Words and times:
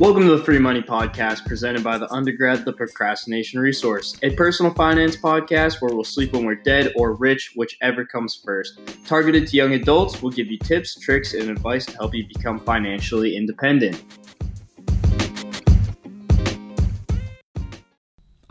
Welcome 0.00 0.24
to 0.24 0.36
the 0.36 0.42
Free 0.42 0.58
Money 0.58 0.82
Podcast 0.82 1.46
presented 1.46 1.84
by 1.84 1.98
the 1.98 2.10
Undergrad 2.12 2.64
The 2.64 2.72
Procrastination 2.72 3.60
Resource, 3.60 4.18
a 4.24 4.30
personal 4.34 4.74
finance 4.74 5.16
podcast 5.16 5.80
where 5.80 5.94
we'll 5.94 6.02
sleep 6.02 6.32
when 6.32 6.44
we're 6.44 6.56
dead 6.56 6.92
or 6.96 7.14
rich, 7.14 7.52
whichever 7.54 8.04
comes 8.04 8.34
first. 8.34 8.80
Targeted 9.06 9.46
to 9.46 9.56
young 9.56 9.74
adults, 9.74 10.20
we'll 10.20 10.32
give 10.32 10.48
you 10.48 10.58
tips, 10.58 10.98
tricks, 10.98 11.34
and 11.34 11.48
advice 11.48 11.86
to 11.86 11.92
help 11.92 12.12
you 12.12 12.26
become 12.26 12.58
financially 12.58 13.36
independent. 13.36 14.02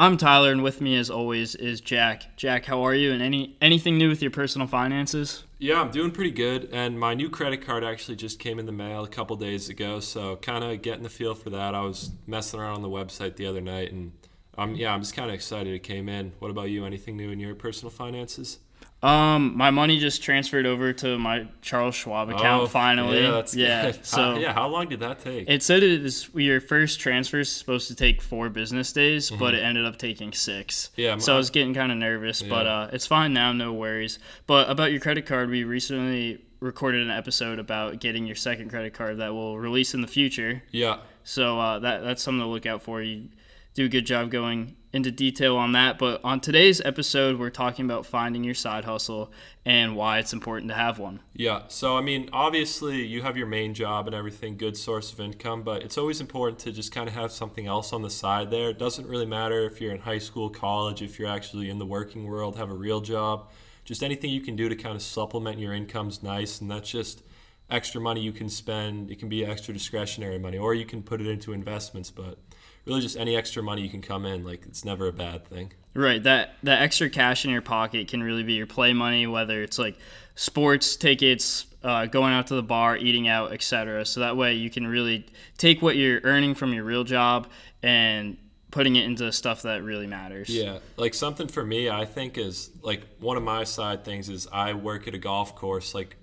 I'm 0.03 0.17
Tyler, 0.17 0.51
and 0.51 0.61
with 0.61 0.81
me, 0.81 0.97
as 0.97 1.09
always, 1.09 1.55
is 1.55 1.79
Jack. 1.79 2.35
Jack, 2.35 2.65
how 2.65 2.81
are 2.81 2.93
you? 2.93 3.13
And 3.13 3.21
any 3.21 3.55
anything 3.61 3.97
new 3.97 4.09
with 4.09 4.21
your 4.21 4.31
personal 4.31 4.67
finances? 4.67 5.45
Yeah, 5.59 5.79
I'm 5.79 5.91
doing 5.91 6.11
pretty 6.11 6.31
good, 6.31 6.67
and 6.73 6.99
my 6.99 7.13
new 7.13 7.29
credit 7.29 7.65
card 7.65 7.85
actually 7.85 8.17
just 8.17 8.37
came 8.37 8.59
in 8.59 8.65
the 8.65 8.73
mail 8.73 9.05
a 9.05 9.07
couple 9.07 9.37
days 9.37 9.69
ago. 9.69 10.01
So 10.01 10.35
kind 10.35 10.61
of 10.61 10.81
getting 10.81 11.03
the 11.03 11.09
feel 11.09 11.33
for 11.33 11.51
that. 11.51 11.73
I 11.73 11.83
was 11.83 12.11
messing 12.27 12.59
around 12.59 12.75
on 12.75 12.81
the 12.81 12.89
website 12.89 13.37
the 13.37 13.45
other 13.45 13.61
night, 13.61 13.93
and 13.93 14.11
um, 14.57 14.75
yeah, 14.75 14.93
I'm 14.93 14.99
just 14.99 15.15
kind 15.15 15.29
of 15.29 15.35
excited 15.35 15.73
it 15.73 15.83
came 15.83 16.09
in. 16.09 16.33
What 16.39 16.51
about 16.51 16.69
you? 16.69 16.85
Anything 16.85 17.15
new 17.15 17.29
in 17.29 17.39
your 17.39 17.55
personal 17.55 17.89
finances? 17.89 18.59
Um, 19.03 19.57
my 19.57 19.69
money 19.69 19.99
just 19.99 20.23
transferred 20.23 20.65
over 20.65 20.93
to 20.93 21.19
my 21.19 21.47
Charles 21.61 21.93
Schwab 21.93 22.29
account 22.29 22.63
Oh, 22.63 22.67
finally. 22.67 23.21
Yeah, 23.21 23.31
that's 23.31 23.53
yeah. 23.55 23.91
good. 23.91 24.05
So 24.05 24.17
How- 24.17 24.37
yeah, 24.37 24.53
how 24.53 24.67
long 24.69 24.87
did 24.87 25.01
that 25.01 25.19
take? 25.19 25.49
it 25.49 25.61
said 25.61 25.83
it 25.83 26.01
was 26.01 26.29
your 26.33 26.61
first 26.61 26.99
transfer 27.01 27.39
is 27.39 27.51
supposed 27.51 27.89
to 27.89 27.95
take 27.95 28.21
four 28.21 28.49
business 28.49 28.93
days, 28.93 29.29
but 29.29 29.53
it 29.53 29.59
ended 29.59 29.85
up 29.85 29.97
taking 29.99 30.31
six. 30.31 30.89
Mm-hmm. 30.93 31.01
Yeah, 31.01 31.17
So 31.17 31.33
I 31.33 31.37
was 31.37 31.49
getting 31.49 31.73
kind 31.73 31.91
of 31.91 31.97
nervous, 31.97 32.41
but 32.41 32.65
uh, 32.65 32.87
it's 32.93 33.05
fine 33.05 33.33
now, 33.33 33.51
no 33.51 33.73
worries. 33.73 34.19
But 34.47 34.69
about 34.69 34.91
your 34.91 35.01
credit 35.01 35.25
card, 35.25 35.49
we 35.49 35.65
recently 35.65 36.43
recorded 36.61 37.01
an 37.01 37.11
episode 37.11 37.59
about 37.59 37.99
getting 37.99 38.25
your 38.25 38.37
second 38.37 38.69
credit 38.69 38.93
card 38.93 39.17
that 39.17 39.33
will 39.33 39.59
release 39.59 39.93
in 39.93 39.99
the 39.99 40.07
future. 40.07 40.63
yeah, 40.71 40.99
So 41.25 41.59
uh, 41.59 41.79
that 41.79 42.03
that's 42.03 42.23
something 42.23 42.39
to 42.39 42.47
look 42.47 42.65
out 42.65 42.81
for. 42.83 43.01
You 43.01 43.27
do 43.73 43.83
a 43.85 43.89
good 43.89 44.05
job 44.05 44.31
going 44.31 44.77
into 44.93 45.11
detail 45.11 45.57
on 45.57 45.71
that. 45.71 45.97
But 45.97 46.21
on 46.23 46.39
today's 46.39 46.79
episode, 46.81 47.39
we're 47.39 47.49
talking 47.49 47.83
about 47.85 48.05
finding 48.05 48.43
your 48.43 48.53
side 48.53 48.85
hustle 48.85 49.31
and 49.65 49.95
why 49.95 50.19
it's 50.19 50.33
important 50.33 50.69
to 50.69 50.75
have 50.75 50.99
one. 50.99 51.19
yeah. 51.33 51.63
So 51.67 51.97
I 51.97 52.01
mean, 52.01 52.29
obviously 52.31 53.05
you 53.05 53.23
have 53.23 53.35
your 53.35 53.47
main 53.47 53.73
job 53.73 54.05
and 54.07 54.15
everything, 54.15 54.55
good 54.55 54.77
source 54.77 55.11
of 55.11 55.19
income, 55.19 55.63
but 55.63 55.81
it's 55.81 55.97
always 55.97 56.21
important 56.21 56.59
to 56.59 56.71
just 56.71 56.91
kind 56.91 57.07
of 57.07 57.15
have 57.15 57.31
something 57.31 57.65
else 57.65 57.91
on 57.91 58.03
the 58.03 58.09
side 58.09 58.51
there. 58.51 58.69
It 58.69 58.77
doesn't 58.77 59.07
really 59.07 59.25
matter 59.25 59.65
if 59.65 59.81
you're 59.81 59.93
in 59.93 60.01
high 60.01 60.19
school, 60.19 60.49
college, 60.49 61.01
if 61.01 61.17
you're 61.17 61.29
actually 61.29 61.69
in 61.69 61.79
the 61.79 61.85
working 61.85 62.25
world, 62.27 62.57
have 62.57 62.69
a 62.69 62.75
real 62.75 63.01
job. 63.01 63.49
Just 63.85 64.03
anything 64.03 64.29
you 64.29 64.41
can 64.41 64.55
do 64.55 64.69
to 64.69 64.75
kind 64.75 64.95
of 64.95 65.01
supplement 65.01 65.59
your 65.59 65.73
income's 65.73 66.23
nice, 66.23 66.61
and 66.61 66.71
that's 66.71 66.89
just 66.89 67.23
extra 67.69 67.99
money 67.99 68.21
you 68.21 68.31
can 68.31 68.47
spend. 68.47 69.11
It 69.11 69.19
can 69.19 69.27
be 69.27 69.45
extra 69.45 69.73
discretionary 69.73 70.39
money, 70.39 70.57
or 70.57 70.73
you 70.73 70.85
can 70.85 71.03
put 71.03 71.19
it 71.19 71.27
into 71.27 71.51
investments, 71.51 72.09
but 72.11 72.37
really 72.85 73.01
just 73.01 73.17
any 73.17 73.35
extra 73.35 73.63
money 73.63 73.81
you 73.81 73.89
can 73.89 74.01
come 74.01 74.25
in, 74.25 74.43
like 74.43 74.65
it's 74.65 74.83
never 74.83 75.07
a 75.07 75.13
bad 75.13 75.47
thing. 75.47 75.73
Right, 75.95 76.21
that 76.23 76.55
that 76.63 76.81
extra 76.81 77.09
cash 77.09 77.45
in 77.45 77.51
your 77.51 77.61
pocket 77.61 78.07
can 78.07 78.23
really 78.23 78.43
be 78.43 78.53
your 78.53 78.67
play 78.67 78.93
money, 78.93 79.27
whether 79.27 79.61
it's 79.61 79.77
like 79.77 79.97
sports 80.35 80.95
tickets, 80.95 81.67
uh, 81.83 82.07
going 82.07 82.33
out 82.33 82.47
to 82.47 82.55
the 82.55 82.63
bar, 82.63 82.97
eating 82.97 83.27
out, 83.27 83.53
etc. 83.53 84.05
So 84.05 84.21
that 84.21 84.35
way 84.35 84.55
you 84.55 84.69
can 84.69 84.87
really 84.87 85.27
take 85.57 85.81
what 85.81 85.95
you're 85.95 86.21
earning 86.23 86.55
from 86.55 86.73
your 86.73 86.83
real 86.83 87.03
job 87.03 87.47
and 87.83 88.37
putting 88.71 88.95
it 88.95 89.05
into 89.05 89.31
stuff 89.31 89.61
that 89.61 89.83
really 89.83 90.07
matters. 90.07 90.49
Yeah, 90.49 90.79
like 90.97 91.13
something 91.13 91.47
for 91.47 91.63
me, 91.63 91.91
I 91.91 92.05
think 92.05 92.39
is 92.39 92.71
like 92.81 93.01
one 93.19 93.37
of 93.37 93.43
my 93.43 93.63
side 93.63 94.03
things 94.03 94.29
is 94.29 94.47
I 94.51 94.73
work 94.73 95.07
at 95.07 95.13
a 95.13 95.19
golf 95.19 95.55
course, 95.55 95.93
like 95.93 96.15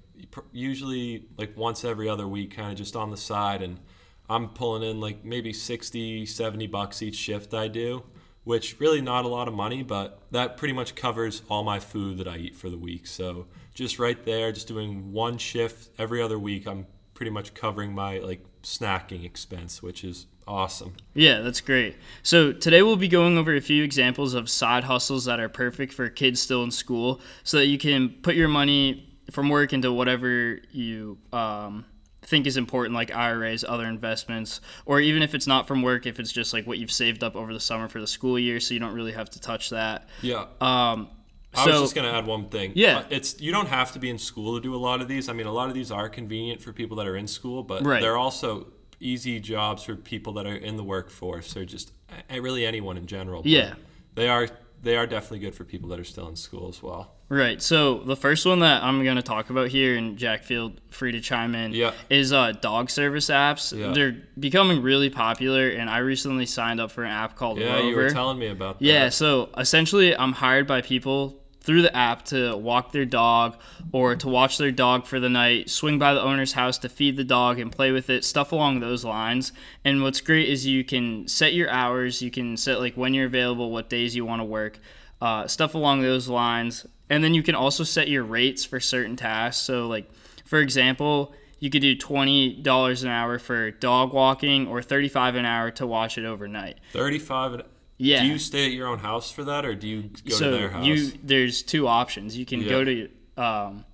usually 0.52 1.26
like 1.38 1.56
once 1.56 1.84
every 1.84 2.08
other 2.08 2.26
week, 2.26 2.56
kind 2.56 2.72
of 2.72 2.76
just 2.76 2.96
on 2.96 3.12
the 3.12 3.16
side, 3.16 3.62
and 3.62 3.78
I'm 4.30 4.50
pulling 4.50 4.88
in 4.88 5.00
like 5.00 5.24
maybe 5.24 5.52
60, 5.52 6.24
70 6.24 6.66
bucks 6.68 7.02
each 7.02 7.16
shift 7.16 7.52
I 7.52 7.66
do, 7.66 8.04
which 8.44 8.78
really 8.78 9.00
not 9.00 9.24
a 9.24 9.28
lot 9.28 9.48
of 9.48 9.54
money, 9.54 9.82
but 9.82 10.20
that 10.30 10.56
pretty 10.56 10.72
much 10.72 10.94
covers 10.94 11.42
all 11.50 11.64
my 11.64 11.80
food 11.80 12.18
that 12.18 12.28
I 12.28 12.36
eat 12.36 12.54
for 12.54 12.70
the 12.70 12.78
week. 12.78 13.08
So 13.08 13.48
just 13.74 13.98
right 13.98 14.24
there, 14.24 14.52
just 14.52 14.68
doing 14.68 15.12
one 15.12 15.36
shift 15.36 15.88
every 15.98 16.22
other 16.22 16.38
week, 16.38 16.68
I'm 16.68 16.86
pretty 17.12 17.30
much 17.30 17.54
covering 17.54 17.92
my 17.92 18.18
like 18.18 18.44
snacking 18.62 19.24
expense, 19.24 19.82
which 19.82 20.04
is 20.04 20.26
awesome. 20.46 20.94
Yeah, 21.12 21.40
that's 21.40 21.60
great. 21.60 21.96
So 22.22 22.52
today 22.52 22.82
we'll 22.82 22.96
be 22.96 23.08
going 23.08 23.36
over 23.36 23.54
a 23.56 23.60
few 23.60 23.82
examples 23.82 24.34
of 24.34 24.48
side 24.48 24.84
hustles 24.84 25.24
that 25.24 25.40
are 25.40 25.48
perfect 25.48 25.92
for 25.92 26.08
kids 26.08 26.40
still 26.40 26.62
in 26.62 26.70
school, 26.70 27.20
so 27.42 27.56
that 27.56 27.66
you 27.66 27.78
can 27.78 28.10
put 28.22 28.36
your 28.36 28.48
money 28.48 29.08
from 29.32 29.48
work 29.48 29.72
into 29.72 29.92
whatever 29.92 30.60
you 30.70 31.18
um, 31.32 31.84
think 32.30 32.46
is 32.46 32.56
important, 32.56 32.94
like 32.94 33.10
IRAs, 33.14 33.64
other 33.64 33.84
investments, 33.84 34.60
or 34.86 35.00
even 35.00 35.22
if 35.22 35.34
it's 35.34 35.46
not 35.46 35.66
from 35.68 35.82
work, 35.82 36.06
if 36.06 36.18
it's 36.18 36.32
just 36.32 36.52
like 36.54 36.66
what 36.66 36.78
you've 36.78 36.92
saved 36.92 37.22
up 37.22 37.36
over 37.36 37.52
the 37.52 37.60
summer 37.60 37.88
for 37.88 38.00
the 38.00 38.06
school 38.06 38.38
year, 38.38 38.60
so 38.60 38.72
you 38.72 38.80
don't 38.80 38.94
really 38.94 39.12
have 39.12 39.28
to 39.30 39.40
touch 39.40 39.70
that. 39.70 40.08
Yeah. 40.22 40.46
Um, 40.60 41.08
I 41.52 41.64
so 41.64 41.70
was 41.72 41.80
just 41.80 41.94
gonna 41.96 42.12
add 42.12 42.26
one 42.26 42.48
thing. 42.48 42.72
Yeah. 42.76 42.98
Uh, 42.98 43.04
it's 43.10 43.40
you 43.40 43.50
don't 43.50 43.66
have 43.68 43.92
to 43.92 43.98
be 43.98 44.08
in 44.08 44.18
school 44.18 44.54
to 44.54 44.62
do 44.62 44.74
a 44.74 44.78
lot 44.78 45.00
of 45.00 45.08
these. 45.08 45.28
I 45.28 45.32
mean, 45.32 45.48
a 45.48 45.52
lot 45.52 45.68
of 45.68 45.74
these 45.74 45.90
are 45.90 46.08
convenient 46.08 46.62
for 46.62 46.72
people 46.72 46.96
that 46.98 47.08
are 47.08 47.16
in 47.16 47.26
school, 47.26 47.64
but 47.64 47.84
Right. 47.84 48.00
they're 48.00 48.16
also 48.16 48.68
easy 49.00 49.40
jobs 49.40 49.82
for 49.82 49.96
people 49.96 50.32
that 50.34 50.46
are 50.46 50.54
in 50.54 50.76
the 50.76 50.84
workforce 50.84 51.56
or 51.56 51.64
just 51.64 51.92
really 52.32 52.64
anyone 52.64 52.96
in 52.96 53.06
general. 53.06 53.42
But 53.42 53.50
Yeah. 53.50 53.74
they 54.14 54.28
are 54.28 54.48
they 54.82 54.96
are 54.96 55.06
definitely 55.06 55.40
good 55.40 55.54
for 55.54 55.64
people 55.64 55.88
that 55.90 55.98
are 55.98 56.04
still 56.04 56.28
in 56.28 56.36
school 56.36 56.68
as 56.68 56.82
well. 56.82 57.16
Right. 57.32 57.62
So 57.62 58.00
the 58.00 58.16
first 58.16 58.44
one 58.44 58.58
that 58.58 58.82
I'm 58.82 59.04
going 59.04 59.14
to 59.14 59.22
talk 59.22 59.50
about 59.50 59.68
here, 59.68 59.96
and 59.96 60.16
Jack, 60.18 60.42
feel 60.42 60.72
free 60.90 61.12
to 61.12 61.20
chime 61.20 61.54
in, 61.54 61.72
Yeah. 61.72 61.92
is 62.10 62.32
uh, 62.32 62.50
dog 62.60 62.90
service 62.90 63.26
apps. 63.30 63.72
Yeah. 63.78 63.92
They're 63.92 64.16
becoming 64.38 64.82
really 64.82 65.10
popular, 65.10 65.68
and 65.68 65.88
I 65.88 65.98
recently 65.98 66.44
signed 66.44 66.80
up 66.80 66.90
for 66.90 67.04
an 67.04 67.12
app 67.12 67.36
called 67.36 67.58
Yeah, 67.58 67.74
Rover. 67.76 67.88
you 67.88 67.94
were 67.94 68.10
telling 68.10 68.36
me 68.40 68.48
about 68.48 68.80
that. 68.80 68.84
yeah. 68.84 69.08
So 69.10 69.48
essentially, 69.56 70.14
I'm 70.16 70.32
hired 70.32 70.66
by 70.66 70.80
people 70.80 71.36
through 71.60 71.82
the 71.82 71.94
app 71.96 72.24
to 72.24 72.56
walk 72.56 72.90
their 72.90 73.04
dog 73.04 73.56
or 73.92 74.16
to 74.16 74.28
watch 74.28 74.58
their 74.58 74.72
dog 74.72 75.06
for 75.06 75.20
the 75.20 75.28
night, 75.28 75.70
swing 75.70 76.00
by 76.00 76.14
the 76.14 76.20
owner's 76.22 76.54
house 76.54 76.78
to 76.78 76.88
feed 76.88 77.16
the 77.16 77.22
dog 77.22 77.60
and 77.60 77.70
play 77.70 77.92
with 77.92 78.10
it, 78.10 78.24
stuff 78.24 78.50
along 78.50 78.80
those 78.80 79.04
lines. 79.04 79.52
And 79.84 80.02
what's 80.02 80.20
great 80.20 80.48
is 80.48 80.66
you 80.66 80.82
can 80.82 81.28
set 81.28 81.52
your 81.54 81.70
hours, 81.70 82.22
you 82.22 82.30
can 82.32 82.56
set 82.56 82.80
like 82.80 82.96
when 82.96 83.14
you're 83.14 83.26
available, 83.26 83.70
what 83.70 83.88
days 83.88 84.16
you 84.16 84.24
want 84.24 84.40
to 84.40 84.44
work, 84.44 84.80
uh, 85.20 85.46
stuff 85.46 85.74
along 85.76 86.00
those 86.02 86.28
lines. 86.28 86.86
And 87.10 87.22
then 87.24 87.34
you 87.34 87.42
can 87.42 87.54
also 87.56 87.82
set 87.84 88.08
your 88.08 88.22
rates 88.22 88.64
for 88.64 88.78
certain 88.80 89.16
tasks. 89.16 89.62
So, 89.62 89.86
like, 89.88 90.08
for 90.46 90.60
example, 90.60 91.34
you 91.58 91.68
could 91.68 91.82
do 91.82 91.96
$20 91.96 93.02
an 93.02 93.08
hour 93.08 93.38
for 93.38 93.70
dog 93.72 94.12
walking 94.12 94.68
or 94.68 94.80
35 94.80 95.34
an 95.34 95.44
hour 95.44 95.70
to 95.72 95.86
watch 95.86 96.16
it 96.16 96.24
overnight. 96.24 96.78
Thirty-five. 96.92 97.52
and- 97.54 97.62
Yeah. 97.98 98.22
Do 98.22 98.28
you 98.28 98.38
stay 98.38 98.64
at 98.66 98.72
your 98.72 98.86
own 98.86 99.00
house 99.00 99.30
for 99.30 99.44
that, 99.44 99.66
or 99.66 99.74
do 99.74 99.86
you 99.86 100.02
go 100.26 100.34
so 100.34 100.50
to 100.52 100.56
their 100.56 100.70
house? 100.70 100.86
you 100.86 101.12
there's 101.22 101.62
two 101.62 101.86
options. 101.86 102.38
You 102.38 102.46
can 102.46 102.62
Yeah. 102.62 102.68
go 102.70 102.84
to 102.84 103.08
um, 103.36 103.84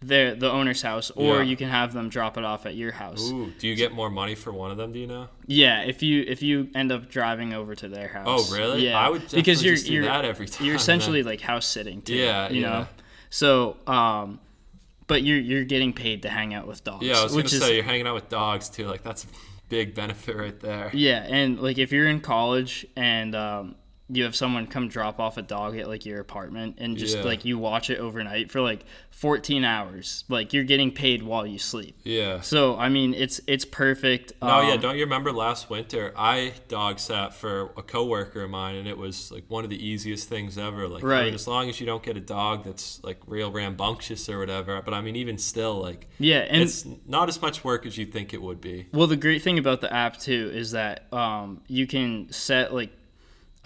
their 0.00 0.34
the 0.36 0.50
owner's 0.50 0.82
house, 0.82 1.10
or 1.10 1.36
Yeah. 1.38 1.42
you 1.42 1.56
can 1.56 1.68
have 1.68 1.92
them 1.92 2.08
drop 2.08 2.38
it 2.38 2.44
off 2.44 2.66
at 2.66 2.76
your 2.76 2.92
house. 2.92 3.30
Ooh, 3.30 3.52
do 3.58 3.66
you 3.66 3.74
get 3.74 3.92
more 3.92 4.08
money 4.10 4.34
for 4.36 4.52
one 4.52 4.70
of 4.70 4.76
them? 4.76 4.92
Do 4.92 4.98
you 4.98 5.06
know? 5.08 5.28
Yeah, 5.46 5.82
if 5.82 6.02
you 6.02 6.24
if 6.26 6.40
you 6.42 6.68
end 6.74 6.92
up 6.92 7.10
driving 7.10 7.52
over 7.52 7.74
to 7.74 7.88
their 7.88 8.08
house. 8.08 8.26
Oh, 8.26 8.54
really? 8.56 8.86
Yeah, 8.86 8.98
I 8.98 9.08
would 9.08 9.28
because 9.30 9.64
you're 9.64 9.74
just 9.74 9.86
do 9.86 9.94
you're 9.94 10.04
that 10.04 10.24
every 10.24 10.46
time, 10.46 10.64
You're 10.66 10.74
then. 10.74 10.80
essentially 10.80 11.22
like 11.24 11.40
house 11.40 11.66
sitting. 11.66 12.02
Too, 12.02 12.14
Yeah, 12.14 12.48
you 12.48 12.60
yeah. 12.62 12.68
know. 12.70 12.86
So 13.30 13.76
um, 13.86 14.38
but 15.08 15.22
you're 15.22 15.38
you're 15.38 15.64
getting 15.64 15.92
paid 15.92 16.22
to 16.22 16.28
hang 16.28 16.54
out 16.54 16.66
with 16.68 16.84
dogs. 16.84 17.04
Yeah, 17.04 17.18
I 17.18 17.22
was 17.24 17.32
gonna 17.32 17.44
is, 17.46 17.58
say 17.60 17.74
you're 17.74 17.84
hanging 17.84 18.06
out 18.06 18.14
with 18.14 18.28
dogs 18.28 18.68
too. 18.68 18.86
Like 18.86 19.02
that's 19.02 19.24
a 19.24 19.28
big 19.68 19.94
benefit 19.94 20.36
right 20.36 20.60
there. 20.60 20.90
Yeah, 20.94 21.24
and 21.28 21.58
like 21.60 21.78
if 21.78 21.90
you're 21.92 22.06
in 22.06 22.20
college 22.20 22.86
and 22.94 23.34
um, 23.34 23.74
you 24.10 24.24
have 24.24 24.34
someone 24.34 24.66
come 24.66 24.88
drop 24.88 25.20
off 25.20 25.36
a 25.36 25.42
dog 25.42 25.76
at 25.76 25.86
like 25.86 26.06
your 26.06 26.18
apartment 26.20 26.76
and 26.78 26.96
just 26.96 27.16
Yeah. 27.18 27.24
like 27.24 27.44
you 27.44 27.58
watch 27.58 27.90
it 27.90 27.98
overnight 27.98 28.50
for 28.50 28.60
like 28.60 28.84
14 29.10 29.64
hours, 29.64 30.24
like 30.28 30.52
you're 30.52 30.64
getting 30.64 30.90
paid 30.92 31.22
while 31.22 31.46
you 31.46 31.58
sleep. 31.58 31.98
Yeah. 32.04 32.40
So 32.40 32.76
I 32.78 32.88
mean, 32.88 33.12
it's 33.14 33.40
it's 33.46 33.64
perfect. 33.64 34.32
No, 34.40 34.60
yeah. 34.62 34.74
Um, 34.74 34.80
Don't 34.80 34.96
you 34.96 35.04
remember 35.04 35.32
last 35.32 35.68
winter? 35.70 36.12
I 36.16 36.54
dog 36.68 36.98
sat 37.00 37.34
for 37.34 37.70
a 37.76 37.82
coworker 37.82 38.42
of 38.44 38.50
mine, 38.50 38.76
and 38.76 38.88
it 38.88 38.96
was 38.96 39.30
like 39.30 39.44
one 39.48 39.64
of 39.64 39.70
the 39.70 39.86
easiest 39.86 40.28
things 40.28 40.56
ever. 40.56 40.88
Like, 40.88 41.04
I 41.04 41.24
mean, 41.24 41.34
as 41.34 41.46
long 41.46 41.68
as 41.68 41.80
you 41.80 41.86
don't 41.86 42.02
get 42.02 42.16
a 42.16 42.20
dog 42.20 42.64
that's 42.64 43.02
like 43.04 43.18
real 43.26 43.50
rambunctious 43.50 44.28
or 44.28 44.38
whatever. 44.38 44.80
But 44.82 44.94
I 44.94 45.00
mean, 45.00 45.16
even 45.16 45.36
still, 45.38 45.74
like, 45.80 46.08
Yeah, 46.18 46.38
and 46.48 46.62
it's 46.62 46.86
not 47.06 47.28
as 47.28 47.42
much 47.42 47.64
work 47.64 47.84
as 47.86 47.98
you 47.98 48.06
think 48.06 48.32
it 48.32 48.40
would 48.40 48.60
be. 48.60 48.86
Well, 48.92 49.06
the 49.06 49.16
great 49.16 49.42
thing 49.42 49.58
about 49.58 49.80
the 49.80 49.92
app 49.92 50.18
too 50.18 50.50
is 50.54 50.70
that 50.72 51.12
um, 51.12 51.60
you 51.66 51.86
can 51.86 52.30
set 52.32 52.72
like 52.72 52.90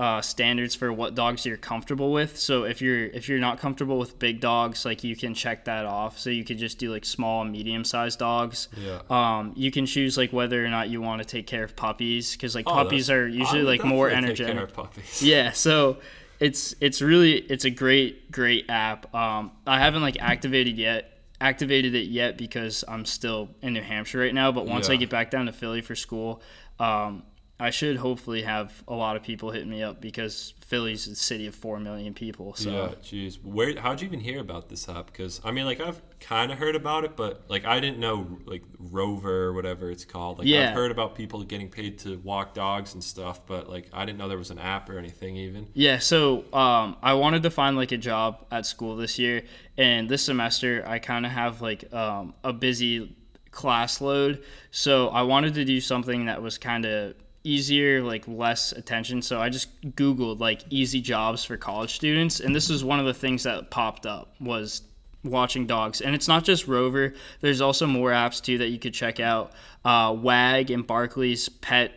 uh, 0.02 0.20
standards 0.20 0.75
for 0.75 0.93
what 0.93 1.14
dogs 1.14 1.46
you're 1.46 1.56
comfortable 1.56 2.10
with. 2.10 2.37
So 2.37 2.64
if 2.64 2.82
you're 2.82 3.04
if 3.04 3.28
you're 3.28 3.38
not 3.38 3.60
comfortable 3.60 3.99
with 4.00 4.19
big 4.19 4.40
dogs, 4.40 4.84
like 4.84 5.04
you 5.04 5.14
can 5.14 5.32
check 5.32 5.66
that 5.66 5.87
off. 5.87 6.19
So 6.19 6.28
you 6.28 6.43
could 6.43 6.58
just 6.58 6.78
do 6.78 6.90
like 6.90 7.04
small 7.04 7.43
and 7.43 7.52
medium 7.52 7.84
sized 7.84 8.19
dogs. 8.19 8.66
Yeah. 8.76 9.02
Um, 9.08 9.52
you 9.54 9.70
can 9.70 9.87
choose 9.87 10.19
like 10.19 10.32
whether 10.32 10.64
or 10.64 10.69
not 10.69 10.88
you 10.88 11.00
want 11.00 11.22
to 11.22 11.25
take 11.25 11.46
care 11.46 11.62
of 11.62 11.76
puppies 11.76 12.32
because 12.32 12.56
like 12.56 12.66
Oh, 12.66 12.72
puppies 12.72 13.10
are 13.10 13.28
usually 13.28 13.60
would 13.60 13.69
like 13.69 13.84
more 13.84 14.08
definitely 14.08 14.34
take 14.34 14.46
care 14.49 14.56
energetic. 14.56 14.96
Yeah, 15.22 15.52
so 15.52 15.99
it's 16.40 16.75
it's 16.81 17.00
really 17.00 17.34
it's 17.34 17.64
a 17.64 17.70
great 17.70 18.32
great 18.32 18.69
app. 18.69 19.14
Um, 19.14 19.52
I 19.69 19.78
haven't 19.78 20.02
like 20.02 20.20
activated 20.20 20.78
yet 20.78 21.12
activated 21.40 21.94
it 21.94 22.08
yet 22.08 22.37
because 22.37 22.84
I'm 22.88 23.05
still 23.05 23.50
in 23.62 23.75
New 23.75 23.82
Hampshire 23.82 24.19
right 24.19 24.34
now. 24.34 24.50
But 24.50 24.66
once 24.66 24.90
I 24.90 24.96
get 24.96 25.10
back 25.10 25.31
down 25.31 25.46
to 25.46 25.52
Philly 25.52 25.81
for 25.81 25.94
school, 25.94 26.43
um, 26.81 27.22
I 27.62 27.70
should 27.70 27.97
hopefully 27.97 28.43
have 28.43 28.82
a 28.88 28.94
lot 28.94 29.14
of 29.14 29.23
people 29.23 29.53
hitting 29.53 29.70
me 29.70 29.85
up 29.85 30.00
because 30.00 30.53
Philly's 30.67 31.06
a 31.06 31.14
city 31.14 31.47
of 31.47 31.55
four 31.55 31.79
million 31.79 32.12
people. 32.12 32.56
So 32.56 32.70
Yeah, 32.70 32.88
jeez. 33.05 33.41
Where? 33.41 33.79
How'd 33.79 34.00
you 34.00 34.09
even 34.09 34.19
hear 34.19 34.41
about 34.41 34.69
this 34.69 34.88
app? 34.88 35.06
Because 35.06 35.41
I 35.44 35.53
mean, 35.53 35.64
like 35.64 35.81
I've 35.81 36.03
kind 36.19 36.50
of 36.50 36.59
heard 36.59 36.75
about 36.75 37.05
it, 37.05 37.17
but 37.17 37.44
like 37.49 37.64
I 37.64 37.79
didn't 37.79 38.00
know 38.00 38.41
like 38.47 38.64
Rover 38.81 39.44
or 39.44 39.53
whatever 39.53 39.93
it's 39.93 40.05
called. 40.05 40.41
Like 40.41 40.49
Yeah. 40.49 40.70
I've 40.70 40.75
heard 40.75 40.91
about 40.91 41.14
people 41.14 41.44
getting 41.44 41.69
paid 41.69 42.00
to 42.00 42.19
walk 42.25 42.53
dogs 42.53 42.94
and 42.94 43.05
stuff, 43.05 43.47
but 43.47 43.70
like 43.70 43.88
I 43.93 44.05
didn't 44.06 44.19
know 44.19 44.29
there 44.29 44.38
was 44.38 44.50
an 44.50 44.58
app 44.58 44.91
or 44.91 44.99
anything 44.99 45.37
even. 45.37 45.69
Yeah, 45.73 45.99
so 45.99 46.38
um, 46.53 46.97
I 47.00 47.15
wanted 47.15 47.44
to 47.44 47.50
find 47.50 47.76
like 47.76 47.93
a 47.93 47.97
job 47.97 48.44
at 48.50 48.67
school 48.67 48.97
this 48.97 49.20
year, 49.20 49.44
and 49.79 50.08
this 50.08 50.25
semester 50.25 50.82
I 50.85 50.99
kind 50.99 51.25
of 51.25 51.31
have 51.31 51.62
like 51.62 51.94
um, 51.94 52.35
a 52.43 52.53
busy 52.53 53.17
class 53.53 54.00
load, 54.00 54.43
so 54.73 55.11
I 55.11 55.23
wanted 55.23 55.55
to 55.55 55.65
do 55.65 55.81
something 55.81 56.26
that 56.26 56.43
was 56.43 56.58
kind 56.58 56.87
of 56.87 57.15
easier, 57.44 58.03
like 58.03 58.27
less 58.29 58.73
attention. 58.73 59.23
So 59.23 59.41
I 59.41 59.49
just 59.49 59.69
Googled 59.97 60.41
like 60.41 60.62
easy 60.71 61.00
jobs 61.00 61.44
for 61.44 61.56
college 61.56 61.94
students, 61.94 62.41
and 62.41 62.55
this 62.55 62.69
was 62.69 62.85
one 62.85 63.00
of 63.00 63.06
the 63.06 63.15
things 63.15 63.43
that 63.44 63.71
popped 63.71 64.06
up 64.06 64.35
was 64.41 64.83
watching 65.25 65.69
dogs 65.69 66.00
and 66.00 66.17
it's 66.17 66.27
not 66.27 66.43
just 66.43 66.67
rover 66.67 67.15
there's 67.43 67.61
also 67.61 67.87
more 67.87 68.11
apps 68.11 68.43
too 68.43 68.59
that 68.59 68.71
you 68.71 68.79
could 68.81 68.93
check 68.93 69.21
out 69.21 69.53
uh, 69.85 70.12
wag 70.19 70.69
and 70.73 70.85
barkley's 70.85 71.49
pet 71.49 71.93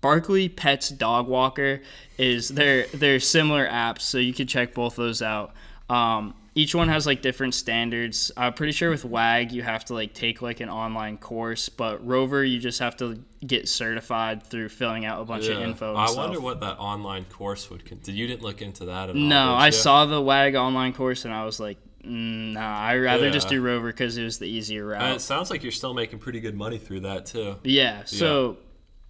Barkley 0.00 0.48
Pets 0.48 0.90
Dog 0.90 1.28
Walker 1.28 1.82
is 2.16 2.48
they're 2.48 2.86
they're 2.86 3.20
similar 3.20 3.66
apps, 3.66 4.00
so 4.00 4.18
you 4.18 4.32
could 4.32 4.48
check 4.48 4.74
both 4.74 4.96
those 4.96 5.22
out. 5.22 5.52
Um, 5.88 6.34
each 6.54 6.74
one 6.74 6.88
has 6.88 7.06
like 7.06 7.22
different 7.22 7.54
standards. 7.54 8.32
I'm 8.36 8.52
pretty 8.52 8.72
sure 8.72 8.90
with 8.90 9.04
WAG 9.04 9.52
you 9.52 9.62
have 9.62 9.84
to 9.86 9.94
like 9.94 10.14
take 10.14 10.42
like 10.42 10.60
an 10.60 10.68
online 10.68 11.16
course, 11.18 11.68
but 11.68 12.04
Rover 12.06 12.44
you 12.44 12.58
just 12.58 12.80
have 12.80 12.96
to 12.98 13.22
get 13.46 13.68
certified 13.68 14.42
through 14.42 14.68
filling 14.68 15.04
out 15.04 15.20
a 15.20 15.24
bunch 15.24 15.46
of 15.48 15.60
info. 15.60 15.90
And 15.90 15.98
I 15.98 16.06
stuff. 16.06 16.16
wonder 16.18 16.40
what 16.40 16.60
that 16.60 16.78
online 16.78 17.24
course 17.26 17.70
would. 17.70 17.84
Con- 17.86 18.00
did 18.02 18.14
you 18.14 18.26
didn't 18.26 18.42
look 18.42 18.62
into 18.62 18.86
that 18.86 19.10
at 19.10 19.16
all? 19.16 19.22
No, 19.22 19.54
I 19.54 19.70
saw 19.70 20.06
the 20.06 20.20
WAG 20.20 20.54
online 20.56 20.92
course 20.92 21.24
and 21.24 21.32
I 21.32 21.44
was 21.44 21.60
like, 21.60 21.78
mm, 22.04 22.52
nah, 22.54 22.80
I'd 22.80 22.96
rather 22.96 23.30
just 23.30 23.48
do 23.48 23.62
Rover 23.62 23.86
because 23.86 24.16
it 24.16 24.24
was 24.24 24.38
the 24.38 24.46
easier 24.48 24.92
And 24.92 25.02
route. 25.02 25.16
it 25.16 25.20
sounds 25.20 25.50
like 25.50 25.62
you're 25.62 25.70
still 25.72 25.94
making 25.94 26.18
pretty 26.18 26.40
good 26.40 26.56
money 26.56 26.78
through 26.78 27.00
that 27.00 27.26
too. 27.26 27.56
yeah. 27.62 28.02
So, 28.04 28.58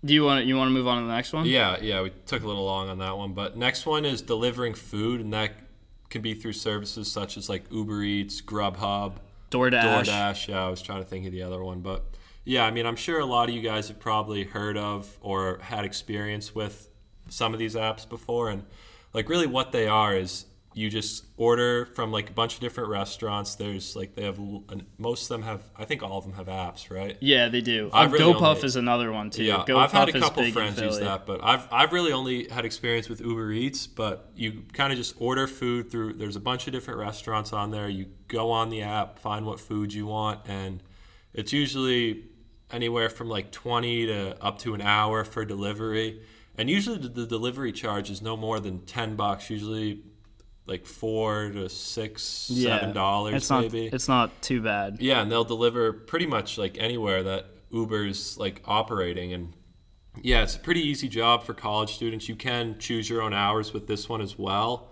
do 0.04 0.14
you 0.14 0.24
want 0.24 0.40
to 0.42 0.46
you 0.46 0.56
want 0.56 0.68
to 0.68 0.72
move 0.72 0.86
on 0.86 1.00
to 1.02 1.06
the 1.06 1.14
next 1.14 1.32
one? 1.34 1.44
Yeah, 1.46 1.76
yeah, 1.80 2.00
we 2.02 2.10
took 2.26 2.42
a 2.42 2.46
little 2.46 2.64
long 2.64 2.88
on 2.88 2.98
that 2.98 3.16
one, 3.18 3.32
but 3.34 3.56
next 3.58 3.84
one 3.84 4.04
is 4.06 4.22
delivering 4.22 4.72
food, 4.72 5.20
and 5.20 5.32
that 5.34 5.52
can 6.10 6.20
be 6.20 6.34
through 6.34 6.52
services 6.52 7.10
such 7.10 7.36
as 7.36 7.48
like 7.48 7.64
Uber 7.70 8.02
Eats, 8.02 8.40
Grubhub, 8.40 9.14
DoorDash. 9.50 10.04
DoorDash. 10.04 10.48
Yeah, 10.48 10.66
I 10.66 10.68
was 10.68 10.82
trying 10.82 11.02
to 11.02 11.08
think 11.08 11.24
of 11.26 11.32
the 11.32 11.42
other 11.42 11.62
one, 11.62 11.80
but 11.80 12.04
yeah, 12.44 12.64
I 12.64 12.70
mean, 12.70 12.86
I'm 12.86 12.96
sure 12.96 13.20
a 13.20 13.26
lot 13.26 13.48
of 13.48 13.54
you 13.54 13.62
guys 13.62 13.88
have 13.88 14.00
probably 14.00 14.44
heard 14.44 14.76
of 14.76 15.16
or 15.20 15.58
had 15.62 15.84
experience 15.84 16.54
with 16.54 16.88
some 17.28 17.52
of 17.52 17.58
these 17.58 17.74
apps 17.74 18.08
before, 18.08 18.50
and 18.50 18.64
like 19.14 19.28
really 19.28 19.46
what 19.46 19.72
they 19.72 19.86
are 19.86 20.14
is 20.14 20.46
you 20.72 20.88
just 20.88 21.24
order 21.36 21.86
from 21.86 22.12
like 22.12 22.30
a 22.30 22.32
bunch 22.32 22.54
of 22.54 22.60
different 22.60 22.90
restaurants. 22.90 23.56
There's 23.56 23.96
like 23.96 24.14
they 24.14 24.22
have 24.22 24.38
most 24.98 25.22
of 25.24 25.28
them 25.28 25.42
have, 25.42 25.62
I 25.76 25.84
think 25.84 26.02
all 26.02 26.18
of 26.18 26.24
them 26.24 26.34
have 26.34 26.46
apps, 26.46 26.90
right? 26.90 27.16
Yeah, 27.20 27.48
they 27.48 27.60
do. 27.60 27.90
I've 27.92 28.12
really 28.12 28.32
GoPuff 28.32 28.56
only- 28.56 28.66
is 28.66 28.76
another 28.76 29.10
one 29.10 29.30
too. 29.30 29.42
Yeah, 29.42 29.64
I've 29.68 29.90
had 29.90 30.08
a 30.10 30.20
couple 30.20 30.48
friends 30.52 30.80
use 30.80 30.98
that, 31.00 31.26
but 31.26 31.42
I've 31.42 31.66
I've 31.72 31.92
really 31.92 32.12
only 32.12 32.48
had 32.48 32.64
experience 32.64 33.08
with 33.08 33.20
Uber 33.20 33.50
Eats. 33.52 33.86
But 33.86 34.30
you 34.36 34.64
kind 34.72 34.92
of 34.92 34.98
just 34.98 35.14
order 35.18 35.46
food 35.46 35.90
through. 35.90 36.14
There's 36.14 36.36
a 36.36 36.40
bunch 36.40 36.66
of 36.66 36.72
different 36.72 37.00
restaurants 37.00 37.52
on 37.52 37.72
there. 37.72 37.88
You 37.88 38.06
go 38.28 38.50
on 38.50 38.70
the 38.70 38.82
app, 38.82 39.18
find 39.18 39.44
what 39.44 39.58
food 39.58 39.92
you 39.92 40.06
want, 40.06 40.40
and 40.46 40.82
it's 41.34 41.52
usually 41.52 42.24
anywhere 42.70 43.10
from 43.10 43.28
like 43.28 43.50
20 43.50 44.06
to 44.06 44.44
up 44.44 44.60
to 44.60 44.74
an 44.74 44.80
hour 44.80 45.24
for 45.24 45.44
delivery. 45.44 46.22
And 46.56 46.68
usually 46.70 46.98
the, 46.98 47.08
the 47.08 47.26
delivery 47.26 47.72
charge 47.72 48.10
is 48.10 48.22
no 48.22 48.36
more 48.36 48.60
than 48.60 48.84
10 48.84 49.16
bucks. 49.16 49.50
Usually 49.50 50.02
like 50.66 50.86
four 50.86 51.50
to 51.50 51.68
six, 51.68 52.48
Yeah, 52.50 52.78
seven 52.78 52.94
dollars 52.94 53.34
It's 53.34 53.50
not. 53.50 53.62
maybe. 53.62 53.86
It's 53.86 54.08
not 54.08 54.40
too 54.42 54.60
bad. 54.62 54.98
Yeah, 55.00 55.20
and 55.22 55.30
they'll 55.30 55.44
deliver 55.44 55.92
pretty 55.92 56.26
much 56.26 56.58
like 56.58 56.76
anywhere 56.78 57.22
that 57.24 57.46
Uber's 57.70 58.36
like 58.38 58.62
operating 58.66 59.32
and 59.32 59.52
yeah, 60.22 60.42
it's 60.42 60.56
a 60.56 60.58
pretty 60.58 60.80
easy 60.80 61.08
job 61.08 61.44
for 61.44 61.54
college 61.54 61.94
students. 61.94 62.28
You 62.28 62.34
can 62.34 62.78
choose 62.78 63.08
your 63.08 63.22
own 63.22 63.32
hours 63.32 63.72
with 63.72 63.86
this 63.86 64.08
one 64.08 64.20
as 64.20 64.36
well. 64.38 64.88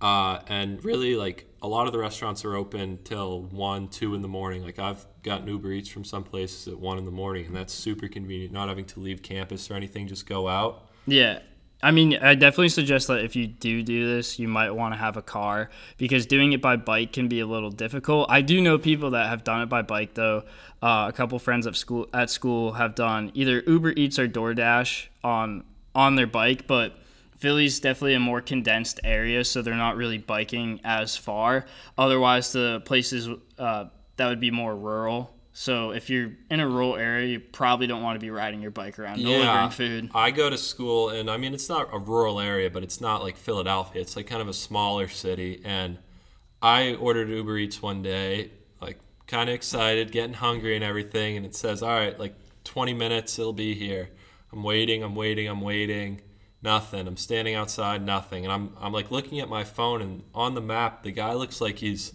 Uh, 0.00 0.38
and 0.46 0.82
really, 0.84 1.16
like 1.16 1.46
a 1.60 1.68
lot 1.68 1.86
of 1.86 1.92
the 1.92 1.98
restaurants 1.98 2.44
are 2.44 2.54
open 2.54 2.98
till 3.04 3.42
one, 3.42 3.88
two 3.88 4.14
in 4.14 4.22
the 4.22 4.28
morning. 4.28 4.62
Like 4.62 4.78
I've 4.78 5.04
gotten 5.22 5.46
Uber 5.48 5.72
Eats 5.72 5.88
from 5.90 6.04
some 6.04 6.22
places 6.24 6.68
at 6.68 6.78
one 6.78 6.96
in 6.98 7.04
the 7.04 7.10
morning, 7.10 7.46
and 7.46 7.54
that's 7.54 7.74
super 7.74 8.08
convenient. 8.08 8.52
Not 8.52 8.68
having 8.68 8.86
to 8.86 9.00
leave 9.00 9.22
campus 9.22 9.70
or 9.70 9.74
anything, 9.74 10.06
just 10.06 10.26
go 10.26 10.48
out. 10.48 10.88
Yeah. 11.06 11.40
I 11.82 11.92
mean, 11.92 12.16
I 12.16 12.34
definitely 12.34 12.68
suggest 12.68 13.08
that 13.08 13.24
if 13.24 13.34
you 13.34 13.46
do 13.46 13.82
do 13.82 14.06
this, 14.06 14.38
you 14.38 14.48
might 14.48 14.70
want 14.70 14.92
to 14.92 14.98
have 14.98 15.16
a 15.16 15.22
car 15.22 15.70
because 15.96 16.26
doing 16.26 16.52
it 16.52 16.60
by 16.60 16.76
bike 16.76 17.12
can 17.12 17.28
be 17.28 17.40
a 17.40 17.46
little 17.46 17.70
difficult. 17.70 18.26
I 18.28 18.42
do 18.42 18.60
know 18.60 18.78
people 18.78 19.10
that 19.10 19.28
have 19.28 19.44
done 19.44 19.62
it 19.62 19.66
by 19.66 19.82
bike 19.82 20.14
though. 20.14 20.44
Uh, 20.82 21.06
a 21.08 21.12
couple 21.12 21.38
friends 21.38 21.66
at 21.66 21.76
school 21.76 22.08
at 22.12 22.30
school 22.30 22.72
have 22.72 22.94
done 22.94 23.30
either 23.34 23.62
Uber 23.66 23.94
Eats 23.96 24.18
or 24.18 24.28
DoorDash 24.28 25.06
on 25.24 25.64
on 25.94 26.16
their 26.16 26.26
bike, 26.26 26.66
but 26.66 26.98
Philly's 27.38 27.80
definitely 27.80 28.14
a 28.14 28.20
more 28.20 28.42
condensed 28.42 29.00
area, 29.02 29.44
so 29.44 29.62
they're 29.62 29.74
not 29.74 29.96
really 29.96 30.18
biking 30.18 30.80
as 30.84 31.16
far. 31.16 31.64
Otherwise, 31.96 32.52
the 32.52 32.82
places 32.84 33.30
uh, 33.58 33.86
that 34.16 34.28
would 34.28 34.40
be 34.40 34.50
more 34.50 34.76
rural. 34.76 35.34
So 35.52 35.90
if 35.90 36.08
you're 36.08 36.32
in 36.50 36.60
a 36.60 36.68
rural 36.68 36.96
area, 36.96 37.26
you 37.26 37.40
probably 37.40 37.86
don't 37.86 38.02
want 38.02 38.16
to 38.16 38.24
be 38.24 38.30
riding 38.30 38.62
your 38.62 38.70
bike 38.70 38.98
around 38.98 39.18
delivering 39.18 39.70
food. 39.70 40.10
I 40.14 40.30
go 40.30 40.48
to 40.48 40.56
school, 40.56 41.10
and 41.10 41.30
I 41.30 41.36
mean, 41.36 41.54
it's 41.54 41.68
not 41.68 41.88
a 41.92 41.98
rural 41.98 42.40
area, 42.40 42.70
but 42.70 42.82
it's 42.82 43.00
not 43.00 43.22
like 43.22 43.36
Philadelphia. 43.36 44.00
It's 44.00 44.16
like 44.16 44.26
kind 44.26 44.40
of 44.40 44.48
a 44.48 44.54
smaller 44.54 45.08
city. 45.08 45.60
And 45.64 45.98
I 46.62 46.94
ordered 46.94 47.28
Uber 47.28 47.58
Eats 47.58 47.82
one 47.82 48.02
day, 48.02 48.52
like 48.80 48.98
kind 49.26 49.48
of 49.48 49.54
excited, 49.54 50.12
getting 50.12 50.34
hungry 50.34 50.76
and 50.76 50.84
everything. 50.84 51.36
And 51.36 51.44
it 51.44 51.56
says, 51.56 51.82
all 51.82 51.90
right, 51.90 52.18
like 52.18 52.34
20 52.64 52.94
minutes, 52.94 53.38
it'll 53.38 53.52
be 53.52 53.74
here. 53.74 54.10
I'm 54.52 54.62
waiting, 54.62 55.02
I'm 55.02 55.14
waiting, 55.14 55.48
I'm 55.48 55.60
waiting. 55.60 56.20
Nothing. 56.62 57.08
I'm 57.08 57.16
standing 57.16 57.54
outside, 57.54 58.04
nothing. 58.04 58.44
And 58.44 58.52
I'm, 58.52 58.76
I'm 58.80 58.92
like 58.92 59.10
looking 59.10 59.40
at 59.40 59.48
my 59.48 59.64
phone, 59.64 60.00
and 60.02 60.22
on 60.34 60.54
the 60.54 60.60
map, 60.60 61.02
the 61.02 61.10
guy 61.10 61.32
looks 61.32 61.60
like 61.60 61.78
he's 61.78 62.12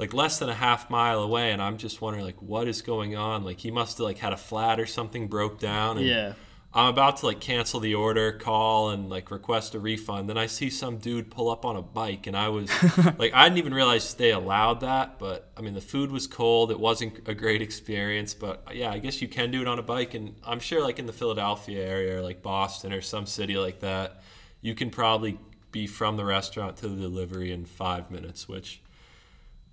like 0.00 0.12
less 0.14 0.38
than 0.40 0.48
a 0.48 0.54
half 0.54 0.88
mile 0.88 1.20
away 1.22 1.52
and 1.52 1.60
i'm 1.60 1.76
just 1.76 2.00
wondering 2.00 2.24
like 2.24 2.40
what 2.40 2.66
is 2.66 2.80
going 2.82 3.14
on? 3.16 3.44
Like 3.44 3.58
he 3.60 3.70
must 3.70 3.98
have 3.98 4.06
like 4.06 4.18
had 4.18 4.32
a 4.32 4.36
flat 4.48 4.80
or 4.80 4.86
something 4.86 5.28
broke 5.28 5.58
down 5.60 5.98
and 5.98 6.06
Yeah. 6.06 6.32
i'm 6.72 6.86
about 6.96 7.18
to 7.18 7.26
like 7.26 7.40
cancel 7.40 7.80
the 7.80 7.94
order 7.94 8.32
call 8.32 8.90
and 8.90 9.10
like 9.10 9.30
request 9.30 9.74
a 9.74 9.78
refund. 9.78 10.28
Then 10.30 10.38
i 10.38 10.46
see 10.46 10.70
some 10.70 10.96
dude 10.98 11.30
pull 11.30 11.48
up 11.50 11.64
on 11.70 11.76
a 11.76 11.82
bike 11.82 12.26
and 12.26 12.36
i 12.36 12.48
was 12.48 12.68
like 13.18 13.32
i 13.34 13.44
didn't 13.44 13.58
even 13.58 13.74
realize 13.74 14.14
they 14.14 14.32
allowed 14.32 14.80
that 14.80 15.18
but 15.18 15.50
i 15.56 15.60
mean 15.60 15.74
the 15.74 15.80
food 15.92 16.10
was 16.10 16.26
cold. 16.26 16.70
It 16.70 16.80
wasn't 16.80 17.28
a 17.28 17.34
great 17.34 17.60
experience 17.60 18.32
but 18.34 18.54
yeah 18.72 18.90
i 18.90 18.98
guess 19.00 19.20
you 19.20 19.28
can 19.28 19.50
do 19.50 19.60
it 19.60 19.68
on 19.68 19.78
a 19.78 19.82
bike 19.94 20.14
and 20.14 20.34
i'm 20.50 20.60
sure 20.60 20.82
like 20.82 20.98
in 20.98 21.06
the 21.06 21.12
philadelphia 21.12 21.86
area 21.86 22.16
or 22.18 22.22
like 22.22 22.40
boston 22.42 22.92
or 22.92 23.02
some 23.02 23.26
city 23.26 23.56
like 23.58 23.80
that 23.80 24.22
you 24.62 24.74
can 24.74 24.88
probably 24.90 25.38
be 25.72 25.86
from 25.86 26.16
the 26.16 26.24
restaurant 26.24 26.76
to 26.78 26.88
the 26.88 26.96
delivery 27.08 27.52
in 27.52 27.64
five 27.66 28.10
minutes 28.10 28.48
which 28.48 28.80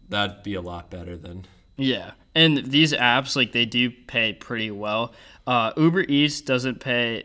that'd 0.10 0.44
be 0.44 0.56
a 0.56 0.62
lot 0.62 0.90
better 0.90 1.18
than 1.18 1.46
Yeah, 1.78 2.12
and 2.36 2.58
these 2.58 2.94
apps 2.94 3.36
like 3.36 3.52
they 3.52 3.66
do 3.66 3.90
pay 3.92 4.34
pretty 4.34 4.72
well. 4.72 5.14
Uh, 5.46 5.72
Uber 5.78 6.02
Eats 6.02 6.42
doesn't 6.42 6.80
pay 6.80 7.24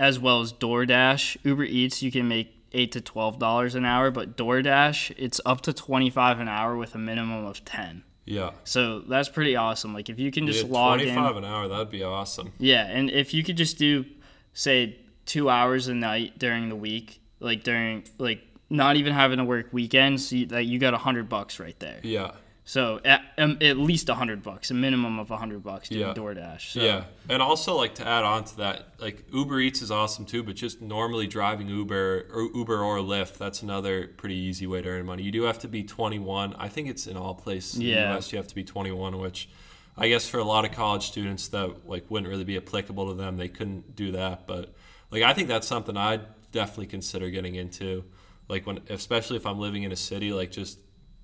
as 0.00 0.18
well 0.18 0.40
as 0.40 0.52
DoorDash. 0.52 1.36
Uber 1.44 1.64
Eats 1.64 2.02
you 2.02 2.10
can 2.12 2.28
make 2.28 2.50
eight 2.72 2.92
to 2.92 3.00
twelve 3.00 3.38
dollars 3.38 3.74
an 3.74 3.84
hour, 3.84 4.10
but 4.10 4.36
DoorDash 4.36 5.14
it's 5.16 5.40
up 5.46 5.60
to 5.62 5.72
twenty 5.72 6.10
five 6.10 6.40
an 6.40 6.48
hour 6.48 6.76
with 6.76 6.94
a 6.94 6.98
minimum 6.98 7.44
of 7.44 7.64
ten. 7.64 8.02
yeah 8.24 8.50
So 8.64 9.00
that's 9.00 9.28
pretty 9.28 9.54
awesome. 9.56 9.94
Like 9.94 10.08
if 10.08 10.18
you 10.18 10.30
can 10.30 10.46
just 10.46 10.64
Yeah, 10.66 10.72
log 10.72 10.98
25 11.00 11.36
in, 11.36 11.44
an 11.44 11.50
hour 11.50 11.68
that'd 11.68 11.90
be 11.90 12.02
awesome 12.02 12.52
yeah, 12.58 12.84
and 12.86 13.10
if 13.10 13.32
you 13.34 13.44
could 13.44 13.56
just 13.56 13.78
do 13.78 14.04
say 14.52 14.98
two 15.26 15.48
hours 15.48 15.88
a 15.88 15.94
night 15.94 16.38
during 16.38 16.68
the 16.68 16.76
week, 16.76 17.20
like 17.40 17.62
during 17.64 18.04
like 18.18 18.40
not 18.70 18.96
even 18.96 19.12
having 19.12 19.38
to 19.38 19.44
work 19.44 19.66
weekends, 19.72 20.32
you, 20.32 20.46
that 20.46 20.64
you 20.64 20.78
got 20.78 20.94
a 20.94 20.98
hundred 20.98 21.28
bucks 21.28 21.60
right 21.60 21.78
there. 21.80 22.00
yeah 22.02 22.32
So 22.64 22.98
at, 23.04 23.20
um, 23.36 23.58
at 23.60 23.76
least 23.76 24.08
a 24.08 24.14
hundred 24.14 24.42
bucks, 24.42 24.70
a 24.70 24.74
minimum 24.74 25.18
of 25.18 25.30
a 25.30 25.36
hundred 25.36 25.62
bucks 25.62 25.90
doing 25.90 26.00
Yeah. 26.00 26.14
DoorDash. 26.14 26.72
So, 26.72 26.80
yeah 26.82 27.04
and 27.28 27.40
also 27.42 27.74
like 27.76 27.94
to 27.96 28.06
add 28.08 28.24
on 28.24 28.44
to 28.44 28.56
that 28.58 28.88
like 28.98 29.24
uber 29.32 29.60
eats 29.60 29.80
is 29.82 29.90
awesome 29.90 30.24
too 30.26 30.42
but 30.42 30.54
just 30.56 30.80
normally 30.82 31.26
driving 31.26 31.68
uber 31.68 32.26
or 32.32 32.42
uber 32.54 32.80
or 32.82 32.98
lyft 32.98 33.38
that's 33.38 33.62
another 33.62 34.08
pretty 34.08 34.34
easy 34.36 34.66
way 34.66 34.80
to 34.82 34.88
earn 34.88 35.06
money 35.06 35.22
you 35.22 35.30
do 35.32 35.42
have 35.44 35.58
to 35.58 35.68
be 35.68 35.82
21 35.82 36.54
i 36.58 36.68
think 36.68 36.88
it's 36.88 37.06
in 37.06 37.16
all 37.16 37.34
places 37.34 37.76
in 37.76 37.82
Yeah. 37.82 38.12
the 38.12 38.18
us 38.18 38.32
you 38.32 38.36
have 38.38 38.46
to 38.48 38.54
be 38.54 38.62
21 38.64 39.18
which 39.18 39.48
i 39.96 40.08
guess 40.08 40.28
for 40.28 40.38
a 40.38 40.44
lot 40.44 40.64
of 40.66 40.72
college 40.72 41.04
students 41.06 41.48
that 41.48 41.86
like 41.88 42.10
wouldn't 42.10 42.28
really 42.30 42.44
be 42.44 42.56
applicable 42.58 43.08
to 43.08 43.14
them 43.14 43.36
they 43.38 43.48
couldn't 43.48 43.94
do 43.96 44.12
that 44.12 44.46
but 44.46 44.74
like 45.10 45.22
i 45.22 45.32
think 45.32 45.48
that's 45.48 45.66
something 45.66 45.96
i'd 45.96 46.26
definitely 46.52 46.86
consider 46.86 47.30
getting 47.30 47.54
into 47.54 48.04
like 48.48 48.66
when 48.66 48.80
especially 48.90 49.36
if 49.36 49.46
i'm 49.46 49.58
living 49.58 49.82
in 49.84 49.92
a 49.92 49.96
city 49.96 50.32
like 50.32 50.50
just 50.50 50.78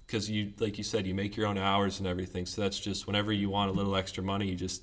because 0.06 0.28
you 0.28 0.52
like 0.58 0.76
you 0.78 0.82
said 0.84 1.06
you 1.06 1.14
make 1.14 1.36
your 1.36 1.46
own 1.46 1.56
hours 1.56 2.00
and 2.00 2.08
everything. 2.08 2.44
So 2.44 2.62
that's 2.62 2.80
just 2.80 3.06
whenever 3.06 3.32
you 3.32 3.48
want 3.48 3.70
a 3.70 3.72
little 3.72 3.94
extra 3.94 4.24
money, 4.24 4.48
you 4.48 4.56
just 4.56 4.82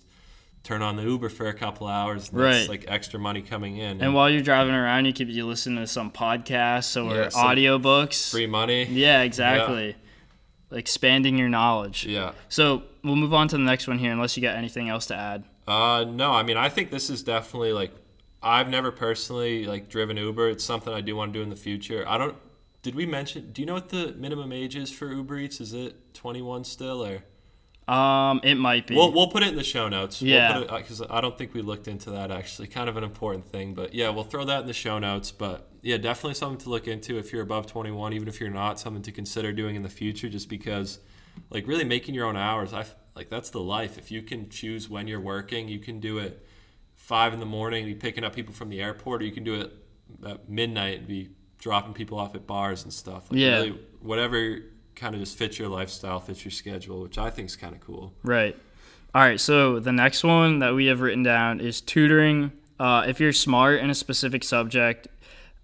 turn 0.64 0.82
on 0.82 0.96
the 0.96 1.04
Uber 1.04 1.28
for 1.28 1.48
a 1.48 1.54
couple 1.54 1.86
hours. 1.86 2.30
And 2.30 2.40
That's 2.40 2.62
Right. 2.62 2.70
like 2.70 2.86
extra 2.88 3.20
money 3.20 3.42
coming 3.42 3.76
in. 3.76 4.00
And 4.02 4.14
while 4.14 4.30
you're 4.30 4.42
driving 4.42 4.74
around, 4.74 5.04
you 5.04 5.12
could 5.12 5.28
be 5.28 5.44
listening 5.44 5.80
to 5.84 5.88
some 5.88 6.12
podcasts 6.12 6.96
or 6.96 7.14
Yeah, 7.14 7.28
audiobooks. 7.28 8.32
free 8.32 8.48
money. 8.48 8.86
Yeah, 8.86 9.22
exactly. 9.24 9.98
Expanding 10.72 11.38
your 11.38 11.50
knowledge. 11.50 12.06
Yeah. 12.06 12.32
So 12.48 12.84
we'll 13.04 13.16
move 13.18 13.34
on 13.34 13.50
to 13.50 13.58
the 13.58 13.64
next 13.64 13.86
one 13.88 14.00
here, 14.00 14.14
unless 14.14 14.38
you 14.38 14.44
got 14.44 14.56
anything 14.56 14.88
else 14.88 15.06
to 15.08 15.16
add. 15.16 15.44
Uh, 15.68 16.06
no, 16.08 16.32
I 16.32 16.44
mean, 16.44 16.56
I 16.56 16.70
think 16.70 16.90
this 16.92 17.10
is 17.10 17.22
definitely 17.22 17.74
like 17.74 17.92
I've 18.48 18.70
never 18.70 18.92
personally 18.92 19.66
like 19.66 19.90
driven 19.90 20.18
Uber. 20.18 20.50
It's 20.50 20.64
something 20.64 20.94
I 20.94 21.02
do 21.02 21.16
want 21.16 21.34
to 21.34 21.40
do 21.40 21.44
in 21.44 21.50
the 21.50 21.56
future. 21.56 22.06
I 22.08 22.18
don't. 22.18 22.36
Did 22.82 22.96
we 22.96 23.06
mention? 23.06 23.52
Do 23.52 23.62
you 23.62 23.66
know 23.66 23.74
what 23.74 23.90
the 23.90 24.14
minimum 24.18 24.52
age 24.54 24.76
is 24.76 24.90
for 24.92 25.12
Uber 25.12 25.38
Eats? 25.40 25.60
Is 25.60 25.74
it 25.74 26.14
21 26.14 26.64
still, 26.64 27.04
or 27.06 27.94
Um, 27.94 28.40
it 28.44 28.56
might 28.56 28.88
be. 28.88 28.96
we'll 28.96 29.12
we'll 29.12 29.28
put 29.28 29.44
it 29.44 29.50
in 29.50 29.56
the 29.56 29.64
show 29.64 29.90
notes. 29.90 30.22
Yeah. 30.22 30.60
because 30.78 31.02
I 31.02 31.20
don't 31.20 31.38
think 31.38 31.54
we 31.54 31.62
looked 31.62 31.88
into 31.90 32.12
that 32.12 32.32
actually. 32.32 32.68
Kind 32.70 32.88
of 32.88 32.96
an 32.96 33.04
important 33.04 33.46
thing, 33.46 33.74
but 33.74 33.94
yeah, 33.94 34.10
we'll 34.10 34.24
throw 34.24 34.46
that 34.46 34.62
in 34.62 34.68
the 34.68 34.74
show 34.74 34.98
notes. 35.00 35.32
But 35.32 35.68
yeah, 35.82 35.98
definitely 35.98 36.36
something 36.36 36.60
to 36.60 36.70
look 36.70 36.88
into 36.88 37.18
if 37.18 37.34
you're 37.34 37.42
above 37.44 37.68
21, 37.68 38.14
even 38.14 38.28
if 38.30 38.40
you're 38.40 38.50
not, 38.50 38.80
something 38.80 39.04
to 39.04 39.12
consider 39.12 39.52
doing 39.52 39.76
in 39.76 39.84
the 39.84 39.90
future. 39.90 40.30
Just 40.30 40.48
because, 40.48 41.00
like, 41.50 41.68
really 41.68 41.84
making 41.86 42.16
your 42.16 42.26
own 42.26 42.38
hours, 42.38 42.74
I 42.74 42.86
like 43.16 43.30
that's 43.30 43.50
the 43.50 43.60
life. 43.62 43.98
If 43.98 44.12
you 44.12 44.22
can 44.22 44.50
choose 44.50 44.90
when 44.90 45.08
you're 45.10 45.20
working, 45.20 45.68
you 45.68 45.80
can 45.80 46.00
do 46.00 46.20
it 46.20 46.46
five 47.08 47.34
in 47.34 47.40
the 47.40 47.46
morning, 47.46 47.86
and 47.86 47.94
be 47.94 47.98
picking 47.98 48.26
up 48.26 48.36
people 48.36 48.54
from 48.54 48.68
the 48.68 48.82
airport, 48.82 49.22
or 49.22 49.26
you 49.26 49.32
can 49.32 49.46
do 49.46 49.54
it 49.54 49.72
at 50.26 50.50
midnight 50.50 51.00
and 51.00 51.08
be 51.08 51.30
dropping 51.58 51.94
people 51.94 52.20
off 52.20 52.36
at 52.36 52.46
bars 52.46 52.84
and 52.84 52.92
stuff. 52.92 53.32
Like 53.32 53.40
Yeah. 53.40 53.56
Really, 53.60 53.80
whatever 54.02 54.60
kind 54.94 55.16
of 55.16 55.22
just 55.22 55.38
fits 55.38 55.58
your 55.58 55.70
lifestyle, 55.70 56.20
fits 56.20 56.44
your 56.44 56.52
schedule, 56.52 57.02
which 57.02 57.18
I 57.18 57.30
think 57.30 57.48
is 57.48 57.56
kind 57.56 57.74
of 57.74 57.80
cool. 57.80 58.14
Right. 58.24 58.58
All 59.16 59.22
right. 59.22 59.40
So 59.40 59.80
the 59.80 59.94
next 59.94 60.26
one 60.26 60.60
that 60.60 60.76
we 60.76 60.88
have 60.88 61.00
written 61.00 61.24
down 61.24 61.62
is 61.62 61.80
tutoring. 61.80 62.52
Uh, 62.78 63.06
if 63.08 63.22
you're 63.22 63.32
smart 63.32 63.80
in 63.80 63.90
a 63.90 63.96
specific 63.96 64.44
subject 64.44 65.08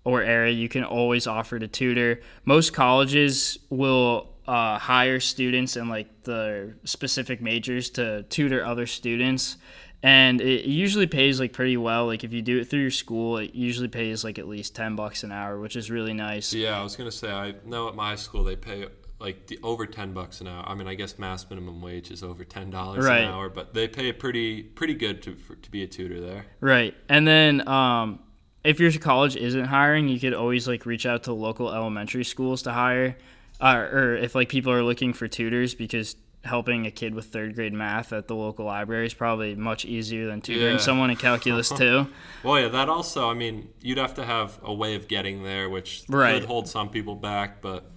or 0.06 0.22
area, 0.22 0.54
you 0.54 0.70
can 0.70 0.86
always 0.86 1.28
offer 1.28 1.60
to 1.60 1.68
tutor. 1.68 2.22
Most 2.46 2.72
colleges 2.72 3.58
will 3.70 4.30
uh, 4.48 4.80
hire 4.80 5.20
students 5.20 5.76
in 5.76 5.90
like 5.90 6.24
the 6.24 6.74
specific 6.86 7.42
majors 7.42 7.90
to 7.92 8.24
tutor 8.24 8.64
other 8.64 8.88
students. 8.88 9.58
And 10.06 10.42
it 10.42 10.66
usually 10.66 11.08
pays 11.08 11.40
like 11.40 11.54
pretty 11.54 11.78
well. 11.78 12.08
Like 12.08 12.26
if 12.26 12.34
you 12.34 12.42
do 12.42 12.60
it 12.60 12.66
through 12.66 12.82
your 12.82 12.92
school, 12.92 13.38
it 13.38 13.56
usually 13.56 13.88
pays 13.88 14.24
like 14.26 14.38
at 14.38 14.48
least 14.48 14.76
ten 14.76 14.98
bucks 14.98 15.24
an 15.24 15.32
hour, 15.32 15.60
which 15.60 15.78
is 15.78 15.90
really 15.90 16.14
nice. 16.14 16.54
Yeah, 16.54 16.78
I 16.78 16.84
was 16.84 16.98
gonna 16.98 17.10
say 17.12 17.32
I 17.32 17.56
know 17.66 17.88
at 17.88 17.96
my 17.96 18.16
school 18.16 18.44
they 18.44 18.58
pay 18.58 18.88
like 19.20 19.48
the, 19.48 19.58
over 19.64 19.86
ten 19.86 20.12
bucks 20.12 20.42
an 20.42 20.50
hour. 20.50 20.66
I 20.68 20.76
mean, 20.76 20.88
I 20.90 20.96
guess 20.96 21.18
mass 21.18 21.50
minimum 21.50 21.82
wage 21.82 22.12
is 22.12 22.22
over 22.22 22.44
ten 22.44 22.70
dollars 22.70 23.06
Right. 23.06 23.22
an 23.22 23.30
hour, 23.30 23.48
but 23.50 23.74
they 23.74 23.88
pay 23.88 24.12
pretty 24.12 24.64
pretty 24.64 24.94
good 24.94 25.22
to 25.24 25.36
for, 25.36 25.56
to 25.56 25.72
be 25.72 25.84
a 25.84 25.88
tutor 25.88 26.20
there. 26.20 26.48
Right. 26.60 26.94
And 27.08 27.26
then 27.26 27.66
um, 27.66 28.20
if 28.66 28.82
your 28.82 28.92
college 28.92 29.38
isn't 29.38 29.66
hiring, 29.66 30.10
you 30.10 30.20
could 30.20 30.34
always 30.34 30.68
like 30.68 30.86
reach 30.86 31.06
out 31.06 31.24
to 31.24 31.34
local 31.34 31.74
elementary 31.74 32.26
schools 32.26 32.64
to 32.64 32.74
hire, 32.74 33.16
uh, 33.62 33.88
or 33.90 34.18
if 34.18 34.36
like 34.36 34.50
people 34.50 34.74
are 34.74 34.84
looking 34.84 35.14
for 35.14 35.30
tutors 35.30 35.74
because 35.76 36.18
helping 36.44 36.86
a 36.86 36.92
kid 36.92 37.16
with 37.16 37.26
third 37.28 37.56
grade 37.56 37.74
math 37.74 38.12
at 38.12 38.28
the 38.28 38.36
local 38.36 38.66
library 38.66 39.06
is 39.06 39.14
probably 39.14 39.56
much 39.56 39.86
easier 39.86 40.28
than 40.28 40.42
tutoring 40.42 40.74
Yeah. 40.76 40.78
someone 40.82 41.10
in 41.10 41.16
calculus 41.16 41.70
too. 41.78 42.08
Well, 42.44 42.60
yeah, 42.60 42.68
that 42.68 42.90
also. 42.90 43.30
I 43.30 43.34
mean, 43.34 43.70
you'd 43.82 43.98
have 43.98 44.14
to 44.16 44.26
have 44.26 44.60
a 44.62 44.74
way 44.74 44.96
of 44.96 45.08
getting 45.08 45.44
there, 45.44 45.70
which 45.70 46.04
Right. 46.10 46.34
could 46.40 46.48
hold 46.48 46.68
some 46.68 46.90
people 46.90 47.16
back, 47.16 47.62
but 47.62 47.90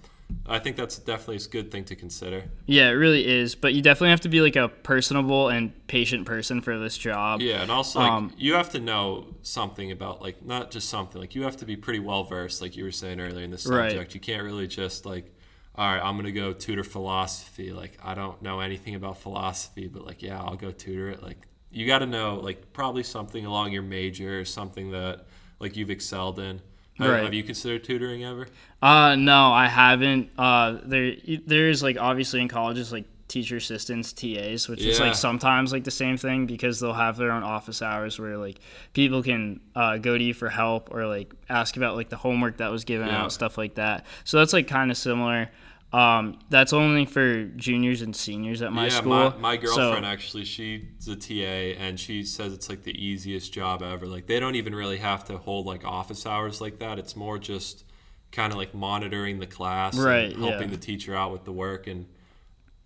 I 0.45 0.59
think 0.59 0.75
that's 0.77 0.97
definitely 0.97 1.37
a 1.37 1.49
good 1.49 1.71
thing 1.71 1.83
to 1.85 1.95
consider. 1.95 2.45
yeah, 2.65 2.87
it 2.89 2.93
really 2.93 3.25
is. 3.27 3.55
But 3.55 3.73
you 3.73 3.81
definitely 3.81 4.09
have 4.09 4.21
to 4.21 4.29
be 4.29 4.39
like 4.41 4.55
a 4.55 4.67
personable 4.69 5.49
and 5.49 5.71
patient 5.87 6.25
person 6.25 6.61
for 6.61 6.77
this 6.79 6.97
job. 6.97 7.41
Yeah, 7.41 7.61
and 7.61 7.71
also 7.71 7.99
like 7.99 8.11
Um, 8.11 8.33
you 8.37 8.53
have 8.53 8.69
to 8.71 8.79
know 8.79 9.27
something 9.41 9.91
about 9.91 10.21
like 10.21 10.45
not 10.45 10.71
just 10.71 10.87
something 10.89 11.19
like 11.19 11.35
you 11.35 11.43
have 11.43 11.57
to 11.57 11.65
be 11.65 11.75
pretty 11.75 11.99
well 11.99 12.23
versed, 12.23 12.61
like 12.61 12.77
you 12.77 12.85
were 12.85 12.91
saying 12.91 13.19
earlier 13.19 13.43
in 13.43 13.51
this 13.51 13.65
Right. 13.65 13.91
subject. 13.91 14.13
You 14.15 14.21
can't 14.21 14.43
really 14.43 14.67
just 14.67 15.05
like, 15.05 15.33
all 15.77 15.87
right, 15.93 16.01
I'm 16.01 16.15
gonna 16.15 16.31
go 16.31 16.53
tutor 16.53 16.83
philosophy. 16.83 17.71
Like 17.71 17.97
I 18.03 18.13
don't 18.15 18.41
know 18.41 18.59
anything 18.59 18.95
about 18.95 19.17
philosophy, 19.19 19.87
but 19.87 20.05
like 20.05 20.21
yeah, 20.21 20.41
I'll 20.41 20.55
go 20.55 20.71
tutor 20.71 21.09
it. 21.09 21.21
Like 21.23 21.37
you 21.71 21.85
got 21.85 21.99
to 21.99 22.05
know 22.05 22.35
like 22.35 22.71
probably 22.73 23.03
something 23.03 23.45
along 23.45 23.73
your 23.73 23.81
major 23.83 24.39
or 24.39 24.45
something 24.45 24.91
that 24.91 25.25
like 25.59 25.75
you've 25.75 25.89
excelled 25.91 26.39
in. 26.39 26.61
Have, 26.97 27.09
Right. 27.09 27.23
have 27.23 27.33
you 27.33 27.43
considered 27.43 27.83
tutoring 27.83 28.23
ever? 28.23 28.47
Uh, 28.81 29.15
no, 29.15 29.51
I 29.51 29.67
haven't. 29.67 30.31
Uh, 30.37 30.77
there, 30.83 31.13
there 31.45 31.69
is 31.69 31.83
like 31.83 31.97
obviously 31.99 32.41
in 32.41 32.47
colleges 32.47 32.91
like 32.91 33.05
teacher 33.27 33.57
assistants, 33.57 34.13
TAs, 34.13 34.67
which 34.69 34.81
is 34.81 34.99
like 34.99 35.13
sometimes 35.13 35.71
like 35.73 35.83
the 35.83 35.91
same 35.91 36.15
thing 36.17 36.45
because 36.47 36.79
they'll 36.79 36.93
have 36.93 37.17
their 37.17 37.31
own 37.31 37.43
office 37.43 37.81
hours 37.83 38.17
where 38.17 38.37
like 38.37 38.59
people 38.93 39.21
can 39.21 39.59
uh, 39.75 39.97
go 39.97 40.17
to 40.17 40.23
you 40.23 40.33
for 40.33 40.47
help 40.49 40.89
or 40.91 41.05
like 41.05 41.31
ask 41.49 41.75
about 41.77 41.95
like 41.97 42.09
the 42.09 42.15
homework 42.15 42.57
that 42.57 42.71
was 42.71 42.83
given 42.85 43.07
Yeah. 43.09 43.23
out, 43.25 43.31
stuff 43.33 43.57
like 43.57 43.75
that. 43.75 44.05
So 44.23 44.37
that's 44.39 44.53
like 44.53 44.67
kind 44.67 44.89
of 44.89 44.97
similar. 44.97 45.49
Um, 45.93 46.39
that's 46.49 46.73
only 46.73 47.05
for 47.05 47.45
juniors 47.45 48.01
and 48.01 48.13
seniors 48.13 48.61
at 48.61 48.73
my 48.73 48.85
yeah, 48.85 48.89
school. 48.89 49.09
my, 49.39 49.55
my 49.55 49.65
So- 49.65 49.75
girlfriend 49.75 50.05
actually, 50.05 50.43
she's 50.43 51.07
a 51.07 51.15
TA, 51.15 51.79
and 51.81 51.97
she 51.99 52.23
says 52.23 52.51
it's 52.53 52.67
like 52.69 52.83
the 52.83 52.91
easiest 53.01 53.53
job 53.53 53.81
ever. 53.81 54.05
Like 54.05 54.27
they 54.27 54.39
don't 54.39 54.55
even 54.55 54.75
really 54.75 54.97
have 54.97 55.23
to 55.25 55.37
hold 55.37 55.65
like 55.65 55.85
office 55.85 56.25
hours 56.25 56.59
like 56.59 56.79
that. 56.79 56.99
It's 56.99 57.15
more 57.15 57.39
just 57.39 57.85
kind 58.33 58.51
of 58.51 58.57
like 58.57 58.73
monitoring 58.73 59.39
the 59.39 59.47
class, 59.47 59.97
Right, 59.97 60.33
And 60.33 60.43
helping 60.43 60.69
yeah. 60.69 60.75
the 60.75 60.81
teacher 60.81 61.15
out 61.15 61.31
with 61.31 61.45
the 61.45 61.53
work, 61.53 61.87
and 61.87 62.05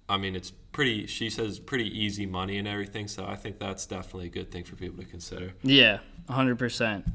I 0.08 0.17
mean 0.17 0.36
it's 0.36 0.51
pretty. 0.51 1.08
She 1.08 1.31
says 1.31 1.58
pretty 1.58 1.86
easy 2.00 2.27
money 2.27 2.60
and 2.60 2.67
everything. 2.67 3.08
So 3.08 3.25
I 3.25 3.36
think 3.36 3.58
that's 3.58 3.88
definitely 3.88 4.27
a 4.27 4.29
good 4.29 4.51
thing 4.51 4.63
for 4.63 4.75
people 4.75 5.03
to 5.03 5.10
consider. 5.10 5.53
yeah, 5.63 6.00
hundred 6.29 6.60
percent. 6.60 7.05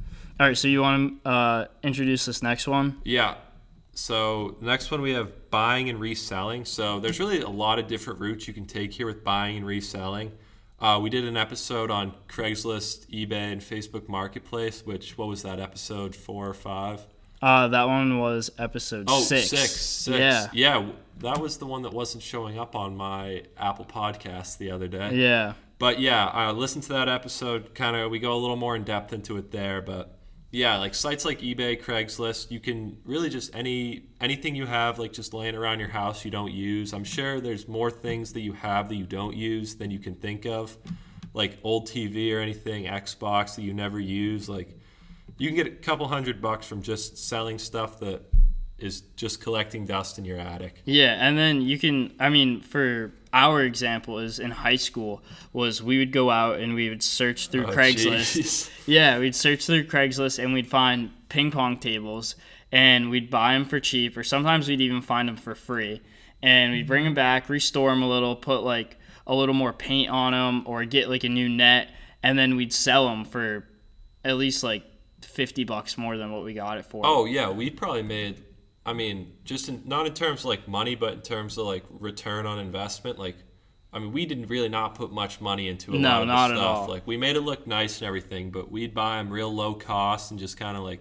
All 0.40 0.46
right, 0.48 0.58
so 0.58 0.66
you 0.66 0.82
want 0.82 1.22
to 1.24 1.30
uh, 1.30 1.66
introduce 1.84 2.26
this 2.26 2.42
next 2.42 2.66
one? 2.66 3.00
Yeah. 3.04 3.36
So 3.96 4.56
next 4.60 4.90
one 4.90 5.00
we 5.00 5.12
have 5.12 5.50
buying 5.50 5.88
and 5.88 5.98
reselling. 5.98 6.66
So 6.66 7.00
there's 7.00 7.18
really 7.18 7.40
a 7.40 7.48
lot 7.48 7.78
of 7.78 7.86
different 7.86 8.20
routes 8.20 8.46
you 8.46 8.52
can 8.52 8.66
take 8.66 8.92
here 8.92 9.06
with 9.06 9.24
buying 9.24 9.56
and 9.56 9.66
reselling. 9.66 10.32
Uh, 10.78 11.00
we 11.02 11.08
did 11.08 11.24
an 11.24 11.36
episode 11.38 11.90
on 11.90 12.12
Craigslist, 12.28 13.06
eBay, 13.08 13.52
and 13.52 13.62
Facebook 13.62 14.08
Marketplace. 14.08 14.84
Which 14.84 15.16
what 15.16 15.28
was 15.28 15.42
that 15.42 15.58
episode 15.58 16.14
four 16.14 16.46
or 16.46 16.54
five? 16.54 17.06
Uh, 17.40 17.68
that 17.68 17.84
one 17.84 18.18
was 18.18 18.50
episode 18.58 19.06
Oh, 19.08 19.20
six. 19.20 19.48
six, 19.48 19.70
six. 19.70 20.18
Yeah. 20.18 20.48
yeah. 20.52 20.86
That 21.20 21.40
was 21.40 21.56
the 21.56 21.66
one 21.66 21.82
that 21.82 21.92
wasn't 21.94 22.22
showing 22.22 22.58
up 22.58 22.76
on 22.76 22.96
my 22.96 23.44
Apple 23.56 23.86
Podcast 23.86 24.58
the 24.58 24.70
other 24.70 24.88
day. 24.88 25.14
Yeah. 25.14 25.54
But 25.78 26.00
yeah, 26.00 26.26
uh, 26.26 26.52
listen 26.52 26.82
to 26.82 26.88
that 26.90 27.08
episode. 27.08 27.74
Kind 27.74 27.96
of, 27.96 28.10
we 28.10 28.18
go 28.18 28.34
a 28.34 28.38
little 28.40 28.56
more 28.56 28.76
in 28.76 28.84
depth 28.84 29.14
into 29.14 29.38
it 29.38 29.50
there. 29.52 29.80
But 29.80 30.15
yeah, 30.56 30.78
like 30.78 30.94
sites 30.94 31.26
like 31.26 31.40
eBay, 31.40 31.78
Craigslist, 31.78 32.50
you 32.50 32.60
can 32.60 32.96
really 33.04 33.28
just 33.28 33.54
any 33.54 34.04
anything 34.22 34.56
you 34.56 34.64
have 34.64 34.98
like 34.98 35.12
just 35.12 35.34
laying 35.34 35.54
around 35.54 35.80
your 35.80 35.90
house 35.90 36.24
you 36.24 36.30
don't 36.30 36.50
use. 36.50 36.94
I'm 36.94 37.04
sure 37.04 37.42
there's 37.42 37.68
more 37.68 37.90
things 37.90 38.32
that 38.32 38.40
you 38.40 38.54
have 38.54 38.88
that 38.88 38.96
you 38.96 39.04
don't 39.04 39.36
use 39.36 39.74
than 39.74 39.90
you 39.90 39.98
can 39.98 40.14
think 40.14 40.46
of, 40.46 40.74
like 41.34 41.58
old 41.62 41.86
TV 41.86 42.34
or 42.34 42.40
anything, 42.40 42.84
Xbox 42.84 43.56
that 43.56 43.62
you 43.64 43.74
never 43.74 44.00
use. 44.00 44.48
Like 44.48 44.80
you 45.36 45.46
can 45.48 45.56
get 45.56 45.66
a 45.66 45.76
couple 45.76 46.08
hundred 46.08 46.40
bucks 46.40 46.66
from 46.66 46.80
just 46.80 47.18
selling 47.18 47.58
stuff 47.58 48.00
that 48.00 48.22
is 48.78 49.02
just 49.16 49.40
collecting 49.40 49.86
dust 49.86 50.18
in 50.18 50.24
your 50.24 50.38
attic. 50.38 50.82
Yeah, 50.84 51.16
and 51.18 51.36
then 51.36 51.62
you 51.62 51.78
can. 51.78 52.14
I 52.20 52.28
mean, 52.28 52.60
for 52.60 53.12
our 53.32 53.62
example, 53.62 54.18
is 54.18 54.38
in 54.38 54.50
high 54.50 54.76
school 54.76 55.22
was 55.52 55.82
we 55.82 55.98
would 55.98 56.12
go 56.12 56.30
out 56.30 56.58
and 56.60 56.74
we 56.74 56.88
would 56.88 57.02
search 57.02 57.48
through 57.48 57.66
Oh, 57.66 57.72
Craigslist. 57.72 58.38
jeez. 58.38 58.70
Yeah, 58.86 59.18
we'd 59.18 59.34
search 59.34 59.66
through 59.66 59.86
Craigslist 59.86 60.42
and 60.42 60.54
we'd 60.54 60.68
find 60.68 61.10
ping 61.28 61.50
pong 61.50 61.78
tables 61.78 62.36
and 62.72 63.10
we'd 63.10 63.30
buy 63.30 63.54
them 63.54 63.64
for 63.64 63.80
cheap, 63.80 64.16
or 64.16 64.24
sometimes 64.24 64.68
we'd 64.68 64.80
even 64.80 65.02
find 65.02 65.28
them 65.28 65.36
for 65.36 65.54
free. 65.54 66.02
And 66.42 66.72
we'd 66.72 66.86
bring 66.86 67.04
them 67.04 67.12
mm-hmm. 67.12 67.16
back, 67.16 67.48
restore 67.48 67.90
them 67.90 68.02
a 68.02 68.08
little, 68.08 68.36
put 68.36 68.62
like 68.62 68.98
a 69.26 69.34
little 69.34 69.54
more 69.54 69.72
paint 69.72 70.10
on 70.10 70.32
them, 70.32 70.62
or 70.66 70.84
get 70.84 71.08
like 71.08 71.24
a 71.24 71.28
new 71.28 71.48
net, 71.48 71.88
and 72.22 72.38
then 72.38 72.56
we'd 72.56 72.72
sell 72.72 73.08
them 73.08 73.24
for 73.24 73.66
at 74.24 74.36
least 74.36 74.62
like 74.62 74.84
fifty 75.22 75.64
bucks 75.64 75.96
more 75.98 76.16
than 76.16 76.32
what 76.32 76.44
we 76.44 76.54
got 76.54 76.78
it 76.78 76.84
for. 76.84 77.02
Oh 77.04 77.24
yeah, 77.24 77.50
we 77.50 77.70
probably 77.70 78.02
made. 78.02 78.42
I 78.86 78.92
mean, 78.92 79.32
just 79.44 79.68
in, 79.68 79.82
not 79.84 80.06
in 80.06 80.14
terms 80.14 80.40
of 80.40 80.46
like 80.46 80.68
money, 80.68 80.94
but 80.94 81.12
in 81.14 81.20
terms 81.20 81.58
of 81.58 81.66
like 81.66 81.84
return 81.90 82.46
on 82.46 82.58
investment. 82.60 83.18
Like, 83.18 83.36
I 83.92 83.98
mean, 83.98 84.12
we 84.12 84.24
didn't 84.26 84.46
really 84.46 84.68
not 84.68 84.94
put 84.94 85.10
much 85.12 85.40
money 85.40 85.68
into 85.68 85.94
a 85.94 85.98
No, 85.98 86.08
lot 86.08 86.22
of 86.22 86.28
not 86.28 86.48
the 86.48 86.54
at 86.54 86.58
stuff. 86.58 86.76
all. 86.78 86.88
Like, 86.88 87.06
we 87.06 87.16
made 87.16 87.34
it 87.36 87.40
look 87.40 87.66
nice 87.66 87.98
and 88.00 88.06
everything, 88.06 88.50
but 88.50 88.70
we'd 88.70 88.94
buy 88.94 89.16
them 89.18 89.30
real 89.30 89.52
low 89.52 89.74
cost 89.74 90.30
and 90.30 90.38
just 90.38 90.56
kind 90.56 90.76
of 90.76 90.84
like, 90.84 91.00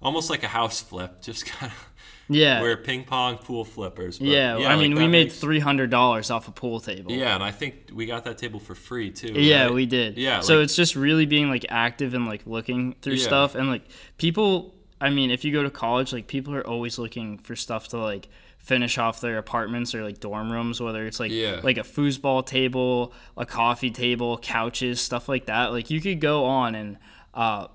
almost 0.00 0.30
like 0.30 0.42
a 0.44 0.48
house 0.48 0.80
flip, 0.80 1.22
just 1.22 1.46
kind 1.46 1.72
of. 1.72 1.88
yeah, 2.28 2.60
We're 2.62 2.76
ping 2.76 3.04
pong 3.04 3.38
pool 3.38 3.64
flippers. 3.64 4.18
But 4.18 4.28
yeah. 4.28 4.54
I 4.56 4.74
like, 4.74 4.78
mean, 4.78 4.94
we 4.94 5.00
made 5.08 5.26
makes- 5.26 5.38
three 5.40 5.58
hundred 5.60 5.90
dollars 5.90 6.30
off 6.30 6.46
a 6.46 6.52
pool 6.52 6.78
table. 6.80 7.10
Yeah, 7.12 7.34
and 7.34 7.42
I 7.42 7.50
think 7.50 7.90
we 7.92 8.06
got 8.06 8.24
that 8.24 8.38
table 8.38 8.60
for 8.60 8.74
free 8.74 9.10
too. 9.10 9.32
Yeah, 9.32 9.64
right? 9.64 9.74
we 9.74 9.86
did. 9.86 10.18
Yeah, 10.18 10.40
So 10.40 10.56
like- 10.56 10.64
it's 10.64 10.76
just 10.76 10.94
really 10.96 11.26
being 11.26 11.48
like 11.48 11.66
active 11.68 12.14
and 12.14 12.26
like 12.26 12.42
looking 12.46 12.94
through 13.02 13.14
Yeah. 13.14 13.26
stuff 13.26 13.54
and 13.56 13.68
like 13.68 13.82
people. 14.18 14.72
I 15.06 15.10
mean, 15.10 15.30
if 15.30 15.44
you 15.44 15.52
go 15.52 15.62
to 15.62 15.70
college, 15.70 16.12
like 16.12 16.26
people 16.26 16.54
are 16.54 16.66
always 16.66 16.98
looking 16.98 17.38
for 17.38 17.54
stuff 17.56 17.88
to 17.88 17.98
like 17.98 18.28
finish 18.58 18.96
off 18.96 19.20
their 19.20 19.36
apartments 19.38 19.94
or 19.94 20.02
like 20.02 20.18
dorm 20.20 20.50
rooms, 20.50 20.80
whether 20.80 21.04
it's 21.06 21.20
like 21.20 21.30
Yeah. 21.30 21.60
like 21.62 21.76
a 21.76 21.82
foosball 21.82 22.46
table, 22.46 23.12
a 23.36 23.44
coffee 23.44 23.90
table, 23.90 24.38
couches, 24.38 25.00
stuff 25.00 25.28
like 25.28 25.46
that. 25.46 25.72
Like 25.72 25.90
you 25.90 26.00
could 26.00 26.20
go 26.20 26.44
on 26.46 26.74
and 26.74 26.96
uh, 27.34 27.66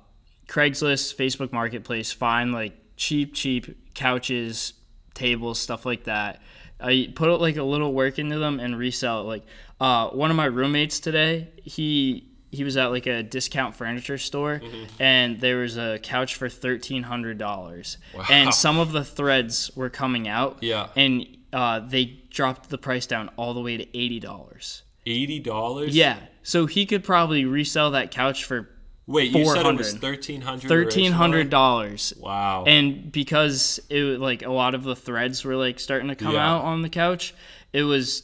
Craigslist, 0.48 1.16
Facebook 1.16 1.52
Marketplace, 1.54 2.12
find 2.12 2.52
like 2.52 2.74
cheap, 2.98 3.34
cheap 3.34 3.94
couches, 3.94 4.74
tables, 5.14 5.60
stuff 5.60 5.86
like 5.86 6.06
that. 6.06 6.42
I 6.82 7.12
put 7.14 7.30
like 7.42 7.58
a 7.58 7.64
little 7.64 7.94
work 7.94 8.18
into 8.20 8.40
them 8.40 8.60
and 8.60 8.78
resell 8.78 9.22
it. 9.22 9.24
Like 9.26 9.44
uh, 9.80 10.10
one 10.10 10.32
of 10.32 10.38
my 10.38 10.46
roommates 10.46 11.00
today, 11.00 11.50
he 11.64 12.29
he 12.52 12.64
was 12.64 12.78
at 12.78 12.88
like 12.88 13.06
a 13.06 13.22
discount 13.24 13.76
furniture 13.76 14.18
store, 14.18 14.62
and 15.00 15.40
there 15.40 15.58
was 15.58 15.78
a 15.78 16.00
couch 16.00 16.36
for 16.36 16.50
thirteen 16.50 17.04
hundred 17.04 17.38
dollars, 17.38 17.98
Wow. 18.16 18.26
and 18.30 18.54
some 18.54 18.80
of 18.80 18.92
the 18.92 19.04
threads 19.04 19.72
were 19.76 19.90
coming 19.90 20.28
out, 20.28 20.58
Yeah. 20.62 20.88
and 20.96 21.26
uh, 21.54 21.80
they 21.80 22.20
dropped 22.30 22.70
the 22.70 22.78
price 22.78 23.06
down 23.08 23.30
all 23.38 23.54
the 23.54 23.62
way 23.62 23.78
to 23.78 23.86
eighty 23.98 24.20
dollars. 24.20 24.84
Eighty 25.06 25.40
dollars. 25.40 25.96
Yeah, 25.96 26.18
so 26.44 26.66
he 26.66 26.86
could 26.86 27.04
probably 27.04 27.46
resell 27.46 27.92
that 27.92 28.12
couch 28.12 28.44
for 28.46 28.70
Wait, 29.08 29.32
you 29.32 29.44
said 29.46 29.66
it 29.66 29.76
was 29.76 29.92
400. 29.94 30.02
thirteen 30.02 30.42
hundred. 30.42 30.68
thirteen 30.68 31.12
hundred 31.14 31.50
dollars. 31.50 32.14
Wow. 32.20 32.64
And 32.68 33.12
because 33.12 33.80
it 33.90 34.20
like 34.20 34.44
a 34.44 34.52
lot 34.52 34.76
of 34.76 34.84
the 34.84 34.96
threads 34.96 35.44
were 35.44 35.56
like 35.56 35.80
starting 35.80 36.10
to 36.10 36.16
come 36.16 36.34
Yeah. 36.34 36.48
out 36.48 36.64
on 36.64 36.84
the 36.84 36.90
couch, 36.90 37.34
it 37.74 37.84
was 37.84 38.22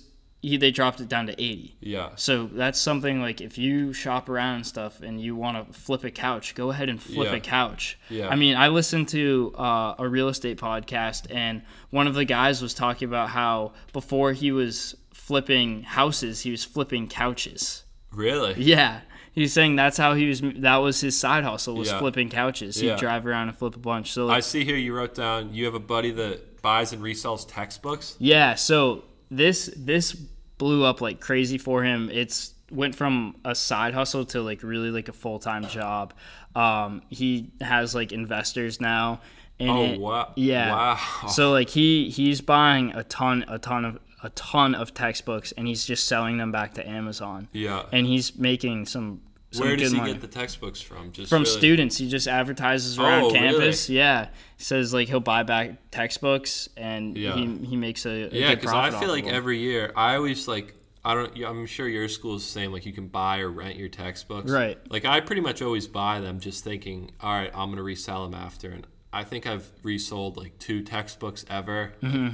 he, 0.49 0.57
they 0.57 0.71
dropped 0.71 0.99
it 0.99 1.07
down 1.07 1.25
to 1.27 1.33
eighty. 1.33 1.75
yeah. 1.79 2.09
So 2.15 2.47
that's 2.51 2.79
something 2.79 3.19
like 3.21 3.41
if 3.41 3.57
you 3.57 3.93
shop 3.93 4.29
around 4.29 4.55
and 4.57 4.65
stuff 4.65 5.01
and 5.01 5.19
you 5.19 5.35
want 5.35 5.55
to 5.57 5.73
flip 5.79 6.03
a 6.03 6.11
couch, 6.11 6.53
go 6.55 6.69
ahead 6.71 6.89
and 6.89 7.01
flip 7.01 7.29
Yeah. 7.31 7.37
a 7.37 7.39
couch. 7.39 7.97
Yeah. 8.09 8.29
I 8.29 8.35
mean, 8.35 8.55
I 8.55 8.67
listened 8.67 9.07
to 9.09 9.53
uh, 9.57 9.95
a 9.97 10.07
real 10.07 10.27
estate 10.29 10.57
podcast 10.57 11.27
and 11.33 11.61
one 11.89 12.07
of 12.07 12.13
the 12.13 12.25
guys 12.25 12.61
was 12.61 12.73
talking 12.73 13.07
about 13.07 13.29
how 13.29 13.73
before 13.93 14.33
he 14.33 14.51
was 14.51 14.95
flipping 15.13 15.83
houses, 15.83 16.41
he 16.41 16.51
was 16.51 16.63
flipping 16.63 17.07
couches. 17.07 17.83
Really? 18.11 18.53
Yeah. 18.57 19.01
He's 19.33 19.51
saying 19.51 19.75
that's 19.75 19.97
how 19.97 20.13
he 20.13 20.27
was. 20.29 20.41
That 20.41 20.77
was 20.77 21.01
his 21.01 21.19
side 21.19 21.43
hustle 21.43 21.75
was 21.75 21.89
Yeah. 21.89 21.99
flipping 21.99 22.29
couches. 22.29 22.77
He'd 22.79 22.87
Yeah. 22.87 22.95
drive 22.97 23.25
around 23.25 23.49
and 23.49 23.57
flip 23.57 23.75
a 23.75 23.79
bunch. 23.79 24.11
So 24.13 24.23
I 24.29 24.35
like, 24.35 24.43
see 24.43 24.63
here 24.63 24.77
you 24.77 24.93
wrote 24.95 25.15
down 25.15 25.53
you 25.53 25.65
have 25.65 25.73
a 25.73 25.79
buddy 25.79 26.11
that 26.11 26.61
buys 26.61 26.93
and 26.93 27.01
resells 27.03 27.45
textbooks. 27.47 28.15
Yeah, 28.19 28.55
so 28.55 29.03
this 29.29 29.69
this 29.75 30.15
blew 30.57 30.83
up 30.83 31.01
like 31.01 31.19
crazy 31.19 31.57
for 31.57 31.83
him. 31.83 32.09
It's 32.11 32.53
went 32.71 32.95
from 32.95 33.35
a 33.45 33.53
side 33.55 33.93
hustle 33.93 34.25
to 34.25 34.41
like 34.41 34.63
really 34.63 34.89
like 34.91 35.07
a 35.07 35.13
full 35.13 35.39
time 35.39 35.67
job. 35.67 36.13
Um, 36.55 37.01
he 37.09 37.51
has 37.61 37.93
like 37.95 38.11
investors 38.11 38.79
now. 38.81 39.21
In 39.59 39.69
Oh, 39.69 39.83
it. 39.83 39.99
wow. 39.99 40.33
Yeah. 40.35 40.71
Wow. 40.71 41.27
So 41.29 41.51
like 41.51 41.69
he 41.69 42.09
he's 42.09 42.41
buying 42.41 42.91
a 42.93 43.03
ton 43.03 43.45
a 43.47 43.57
ton 43.59 43.85
of 43.85 43.99
a 44.23 44.29
ton 44.31 44.73
of 44.75 44.93
textbooks 44.93 45.51
and 45.53 45.67
he's 45.67 45.85
just 45.85 46.07
selling 46.07 46.37
them 46.37 46.51
back 46.51 46.73
to 46.73 46.87
Amazon. 46.87 47.47
Yeah. 47.53 47.83
And 47.91 48.05
he's 48.07 48.35
making 48.37 48.85
some. 48.87 49.21
Some 49.55 49.67
Where 49.67 49.75
does 49.75 49.91
he 49.91 49.97
money. 49.97 50.13
get 50.13 50.21
the 50.21 50.27
textbooks 50.27 50.81
from? 50.81 51.11
Just 51.11 51.29
from 51.29 51.43
really- 51.43 51.57
students. 51.57 51.97
He 51.97 52.09
just 52.09 52.27
advertises 52.27 52.97
around 52.99 53.23
Oh, 53.25 53.31
campus. 53.31 53.89
Yeah, 53.89 54.29
says 54.57 54.93
like 54.93 55.07
he'll 55.07 55.19
buy 55.19 55.43
back 55.43 55.91
textbooks 55.91 56.69
and 56.77 57.17
Yeah. 57.17 57.35
he, 57.35 57.47
he 57.65 57.75
makes 57.75 58.05
a, 58.05 58.09
a 58.23 58.29
Yeah, 58.31 58.55
because 58.55 58.71
I 58.73 58.91
feel 58.99 59.09
like 59.09 59.25
every 59.27 59.57
year 59.59 59.91
I 59.95 60.15
always 60.15 60.47
like 60.47 60.75
I 61.03 61.13
don't. 61.13 61.37
I'm 61.43 61.65
sure 61.67 61.87
your 61.87 62.07
school 62.09 62.35
is 62.35 62.41
the 62.43 62.49
same. 62.49 62.71
Like 62.71 62.85
you 62.87 62.91
can 62.93 63.07
buy 63.07 63.39
or 63.39 63.49
rent 63.51 63.75
your 63.75 63.89
textbooks. 63.89 64.49
Right. 64.49 64.79
Like 64.89 65.05
I 65.05 65.19
pretty 65.21 65.41
much 65.41 65.61
always 65.61 65.85
buy 65.87 66.19
them, 66.19 66.39
just 66.39 66.63
thinking, 66.63 67.11
all 67.21 67.31
right, 67.31 67.51
I'm 67.53 67.69
gonna 67.69 67.83
resell 67.83 68.23
them 68.27 68.33
after. 68.33 68.71
And 68.71 68.87
I 69.13 69.23
think 69.23 69.45
I've 69.45 69.69
resold 69.83 70.35
like 70.35 70.57
two 70.57 70.81
textbooks 70.81 71.45
ever. 71.49 71.93
Mm-hmm. 72.01 72.33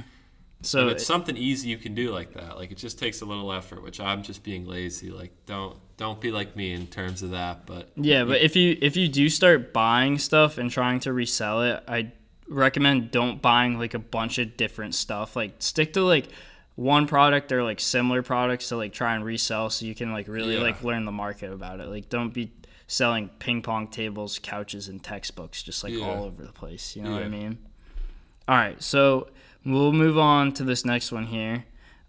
So 0.62 0.80
And 0.82 0.90
it's 0.90 1.04
something 1.06 1.36
easy 1.36 1.68
you 1.68 1.76
can 1.78 1.94
do 1.94 2.10
like 2.10 2.32
that. 2.34 2.56
Like 2.56 2.70
it 2.70 2.78
just 2.78 2.98
takes 2.98 3.20
a 3.20 3.24
little 3.24 3.52
effort, 3.52 3.82
which 3.82 4.00
I'm 4.00 4.22
just 4.22 4.42
being 4.42 4.66
lazy. 4.66 5.10
Like 5.10 5.32
don't 5.46 5.76
don't 5.96 6.20
be 6.20 6.30
like 6.30 6.56
me 6.56 6.72
in 6.72 6.86
terms 6.86 7.22
of 7.22 7.30
that. 7.32 7.66
But 7.66 7.90
yeah, 7.96 8.24
but 8.24 8.40
if 8.40 8.56
you 8.56 8.76
if 8.80 8.96
you 8.96 9.08
do 9.08 9.28
start 9.28 9.72
buying 9.72 10.18
stuff 10.18 10.58
and 10.58 10.70
trying 10.70 11.00
to 11.00 11.12
resell 11.12 11.62
it, 11.62 11.82
I 11.88 12.12
recommend 12.48 13.10
don't 13.10 13.40
buying 13.42 13.78
like 13.78 13.94
a 13.94 13.98
bunch 13.98 14.38
of 14.38 14.56
different 14.56 14.94
stuff. 14.94 15.36
Like 15.36 15.54
stick 15.60 15.92
to 15.94 16.02
like 16.02 16.28
one 16.74 17.06
product 17.06 17.52
or 17.52 17.62
like 17.62 17.80
similar 17.80 18.22
products 18.22 18.68
to 18.70 18.76
like 18.76 18.92
try 18.92 19.14
and 19.14 19.24
resell 19.24 19.68
so 19.70 19.84
you 19.84 19.94
can 19.94 20.12
like 20.12 20.26
really 20.28 20.54
Yeah. 20.56 20.62
like 20.62 20.82
learn 20.82 21.04
the 21.04 21.12
market 21.12 21.52
about 21.52 21.80
it. 21.80 21.88
Like 21.88 22.08
don't 22.08 22.32
be 22.32 22.50
selling 22.86 23.28
ping 23.38 23.62
pong 23.62 23.88
tables, 23.88 24.38
couches 24.38 24.88
and 24.88 25.02
textbooks 25.02 25.62
just 25.62 25.82
like 25.84 25.92
Yeah. 25.92 26.04
all 26.06 26.24
over 26.24 26.42
the 26.44 26.52
place, 26.52 26.94
you 26.96 27.02
know 27.02 27.12
what 27.12 27.22
I 27.22 27.28
mean? 27.28 27.58
All 28.48 28.56
right, 28.56 28.82
so 28.82 29.28
we'll 29.64 29.92
move 29.92 30.18
on 30.18 30.52
to 30.52 30.64
this 30.64 30.84
next 30.84 31.12
one 31.12 31.26
here. 31.26 31.64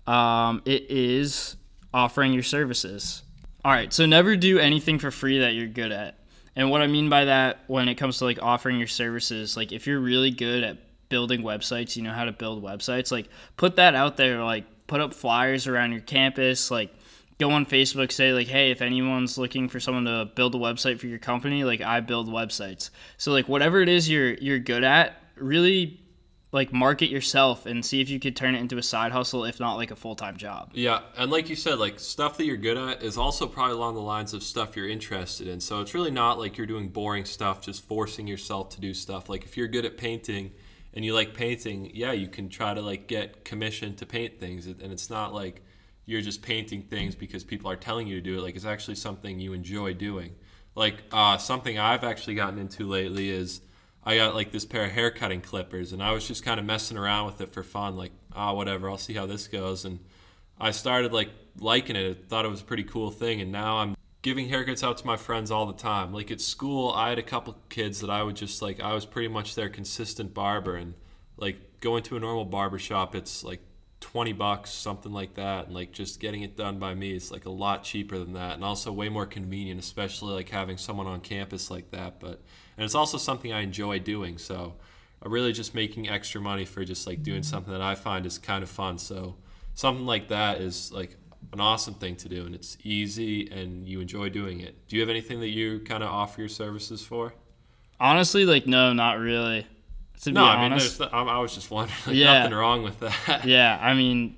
Um, 0.07 0.61
it 0.65 0.89
is 0.89 1.55
offering 1.93 2.33
your 2.33 2.43
services. 2.43 3.23
All 3.65 3.71
right, 3.71 3.93
so 3.93 4.05
never 4.05 4.35
do 4.35 4.59
anything 4.59 4.99
for 4.99 5.11
free 5.11 5.39
that 5.39 5.53
you're 5.53 5.67
good 5.67 5.91
at. 5.91 6.19
And 6.55 6.69
what 6.69 6.81
I 6.81 6.87
mean 6.87 7.09
by 7.09 7.25
that 7.25 7.59
when 7.67 7.87
it 7.87 7.95
comes 7.95 8.17
to 8.19 8.25
like 8.25 8.39
offering 8.41 8.77
your 8.77 8.87
services, 8.87 9.57
like 9.57 9.71
if 9.71 9.87
you're 9.87 9.99
really 9.99 10.31
good 10.31 10.63
at 10.63 10.77
building 11.09 11.41
websites, 11.41 11.95
you 11.95 12.03
know 12.03 12.11
how 12.11 12.25
to 12.25 12.31
build 12.31 12.63
websites, 12.63 13.11
like 13.11 13.29
put 13.57 13.77
that 13.77 13.95
out 13.95 14.17
there, 14.17 14.43
like 14.43 14.65
put 14.87 15.01
up 15.01 15.13
flyers 15.13 15.67
around 15.67 15.91
your 15.91 16.01
campus, 16.01 16.69
like 16.69 16.93
go 17.39 17.51
on 17.51 17.65
Facebook, 17.65 18.11
say 18.11 18.33
like, 18.33 18.47
hey, 18.47 18.71
if 18.71 18.81
anyone's 18.81 19.37
looking 19.37 19.67
for 19.67 19.79
someone 19.79 20.05
to 20.05 20.29
build 20.35 20.53
a 20.53 20.57
website 20.57 20.99
for 20.99 21.07
your 21.07 21.19
company, 21.19 21.63
like 21.63 21.81
I 21.81 21.99
build 22.01 22.27
websites. 22.27 22.89
So 23.17 23.31
like 23.31 23.47
whatever 23.47 23.81
it 23.81 23.89
is 23.89 24.09
you're 24.09 24.33
you're 24.35 24.59
good 24.59 24.83
at, 24.83 25.23
really 25.35 26.02
like 26.53 26.71
market 26.71 27.09
yourself 27.09 27.65
and 27.65 27.83
see 27.83 27.99
if 27.99 28.09
you 28.09 28.19
could 28.19 28.35
turn 28.35 28.53
it 28.53 28.59
into 28.59 28.77
a 28.77 28.83
side 28.83 29.11
hustle, 29.11 29.43
if 29.43 29.59
not 29.59 29.75
like 29.75 29.89
a 29.89 29.95
full 29.95 30.15
time 30.15 30.37
job. 30.37 30.69
Yeah, 30.73 31.01
and 31.17 31.31
like 31.31 31.49
you 31.49 31.55
said, 31.55 31.79
like 31.79 31.99
stuff 31.99 32.37
that 32.37 32.45
you're 32.45 32.57
good 32.57 32.77
at 32.77 33.01
is 33.01 33.17
also 33.17 33.47
probably 33.47 33.73
along 33.73 33.95
the 33.95 34.01
lines 34.01 34.33
of 34.33 34.43
stuff 34.43 34.77
you're 34.77 34.87
interested 34.87 35.47
in. 35.47 35.59
So 35.59 35.81
it's 35.81 35.95
really 35.95 36.11
not 36.11 36.37
like 36.37 36.55
you're 36.55 36.67
doing 36.67 36.89
boring 36.89 37.25
stuff, 37.25 37.59
just 37.59 37.83
forcing 37.83 38.27
yourself 38.27 38.69
to 38.69 38.81
do 38.81 38.93
stuff. 38.93 39.29
Like 39.29 39.43
if 39.43 39.57
you're 39.57 39.67
good 39.67 39.83
at 39.83 39.97
painting 39.97 40.51
and 40.93 41.03
you 41.03 41.15
like 41.15 41.33
painting, 41.33 41.89
yeah, 41.91 42.11
you 42.11 42.27
can 42.27 42.49
try 42.49 42.75
to 42.75 42.81
like 42.81 43.07
get 43.07 43.43
commission 43.43 43.95
to 43.95 44.05
paint 44.05 44.39
things, 44.39 44.67
and 44.67 44.93
it's 44.93 45.09
not 45.09 45.33
like 45.33 45.63
you're 46.05 46.21
just 46.21 46.43
painting 46.43 46.83
things 46.83 47.15
because 47.15 47.43
people 47.43 47.71
are 47.71 47.75
telling 47.75 48.07
you 48.07 48.15
to 48.15 48.21
do 48.21 48.37
it. 48.37 48.41
Like 48.41 48.55
it's 48.55 48.65
actually 48.65 48.95
something 48.95 49.39
you 49.39 49.53
enjoy 49.53 49.95
doing. 49.95 50.35
Like 50.75 51.01
uh, 51.11 51.37
something 51.37 51.79
I've 51.79 52.03
actually 52.03 52.35
gotten 52.35 52.59
into 52.59 52.87
lately 52.87 53.31
is 53.31 53.61
I 54.05 54.17
got 54.17 54.35
like 54.35 54.51
this 54.51 54.65
pair 54.65 54.85
of 54.85 54.91
hair 54.91 55.11
cutting 55.11 55.41
clippers, 55.41 55.93
and 55.93 56.03
I 56.03 56.11
was 56.11 56.27
just 56.27 56.43
kind 56.43 56.59
of 56.59 56.65
messing 56.65 56.97
around 56.97 57.27
with 57.27 57.41
it 57.41 57.53
for 57.53 57.63
fun. 57.63 57.95
Like, 57.95 58.11
ah, 58.33 58.53
whatever, 58.53 58.89
I'll 58.89 58.97
see 58.97 59.13
how 59.13 59.25
this 59.25 59.47
goes. 59.47 59.85
And 59.85 59.99
I 60.59 60.71
started 60.71 61.13
like 61.13 61.29
liking 61.57 61.95
it. 61.95 62.09
I 62.09 62.27
thought 62.27 62.45
it 62.45 62.49
was 62.49 62.61
a 62.61 62.65
pretty 62.65 62.83
cool 62.83 63.11
thing, 63.11 63.41
and 63.41 63.51
now 63.51 63.77
I'm 63.77 63.95
giving 64.21 64.49
haircuts 64.49 64.83
out 64.83 64.97
to 64.97 65.07
my 65.07 65.17
friends 65.17 65.51
all 65.51 65.65
the 65.65 65.73
time. 65.73 66.13
Like 66.13 66.31
at 66.31 66.41
school, 66.41 66.91
I 66.91 67.09
had 67.09 67.19
a 67.19 67.23
couple 67.23 67.57
kids 67.69 68.01
that 68.01 68.09
I 68.09 68.23
would 68.23 68.35
just 68.35 68.61
like. 68.61 68.81
I 68.81 68.93
was 68.93 69.05
pretty 69.05 69.29
much 69.29 69.55
their 69.55 69.69
consistent 69.69 70.33
barber, 70.33 70.75
and 70.75 70.95
like 71.37 71.79
going 71.79 72.03
to 72.03 72.17
a 72.17 72.19
normal 72.19 72.45
barber 72.45 72.79
shop, 72.79 73.15
it's 73.15 73.43
like 73.43 73.61
20 74.01 74.33
bucks, 74.33 74.69
something 74.69 75.13
like 75.13 75.35
that. 75.35 75.67
And 75.67 75.75
like 75.75 75.93
just 75.93 76.19
getting 76.19 76.43
it 76.43 76.57
done 76.57 76.77
by 76.77 76.93
me 76.93 77.15
is 77.15 77.31
like 77.31 77.45
a 77.45 77.49
lot 77.49 77.83
cheaper 77.83 78.17
than 78.19 78.33
that 78.33 78.55
and 78.55 78.63
also 78.63 78.91
way 78.91 79.07
more 79.07 79.25
convenient, 79.25 79.79
especially 79.79 80.33
like 80.33 80.49
having 80.49 80.77
someone 80.77 81.07
on 81.07 81.21
campus 81.21 81.71
like 81.71 81.91
that. 81.91 82.19
But, 82.19 82.41
and 82.77 82.83
it's 82.86 82.95
also 82.95 83.17
something 83.17 83.51
I 83.53 83.62
enjoy 83.62 83.99
doing. 83.99 84.38
So 84.38 84.73
I'm 85.21 85.31
really 85.31 85.53
just 85.53 85.73
making 85.75 86.09
extra 86.09 86.41
money 86.41 86.65
for 86.65 86.83
just 86.83 87.07
like 87.07 87.23
doing 87.23 87.43
something 87.43 87.71
that 87.71 87.81
I 87.81 87.95
find 87.95 88.25
is 88.25 88.38
kind 88.38 88.63
of 88.63 88.69
fun. 88.69 88.97
So 88.97 89.36
something 89.73 90.05
like 90.05 90.27
that 90.29 90.59
is 90.62 90.91
like 90.91 91.15
an 91.51 91.59
awesome 91.59 91.93
thing 91.93 92.15
to 92.17 92.29
do 92.29 92.45
and 92.45 92.55
it's 92.55 92.77
easy 92.83 93.49
and 93.51 93.88
you 93.88 93.99
enjoy 94.01 94.29
doing 94.29 94.59
it. 94.62 94.88
Do 94.88 94.95
you 94.95 95.01
have 95.01 95.09
anything 95.09 95.39
that 95.41 95.49
you 95.49 95.79
kind 95.81 96.03
of 96.03 96.09
offer 96.09 96.41
your 96.41 96.49
services 96.49 97.03
for? 97.03 97.33
Honestly, 97.99 98.45
like 98.45 98.67
no, 98.67 98.93
not 98.93 99.19
really. 99.19 99.67
To 100.21 100.29
be 100.29 100.33
No, 100.33 100.45
I 100.45 100.62
mean, 100.63 100.71
I 101.12 101.39
was 101.39 101.53
just 101.53 101.69
wondering, 101.71 101.97
like, 102.07 102.15
Yeah. 102.15 102.39
nothing 102.39 102.53
wrong 102.55 102.83
with 102.83 102.99
that. 103.01 103.45
yeah, 103.45 103.77
I 103.81 103.93
mean, 103.93 104.36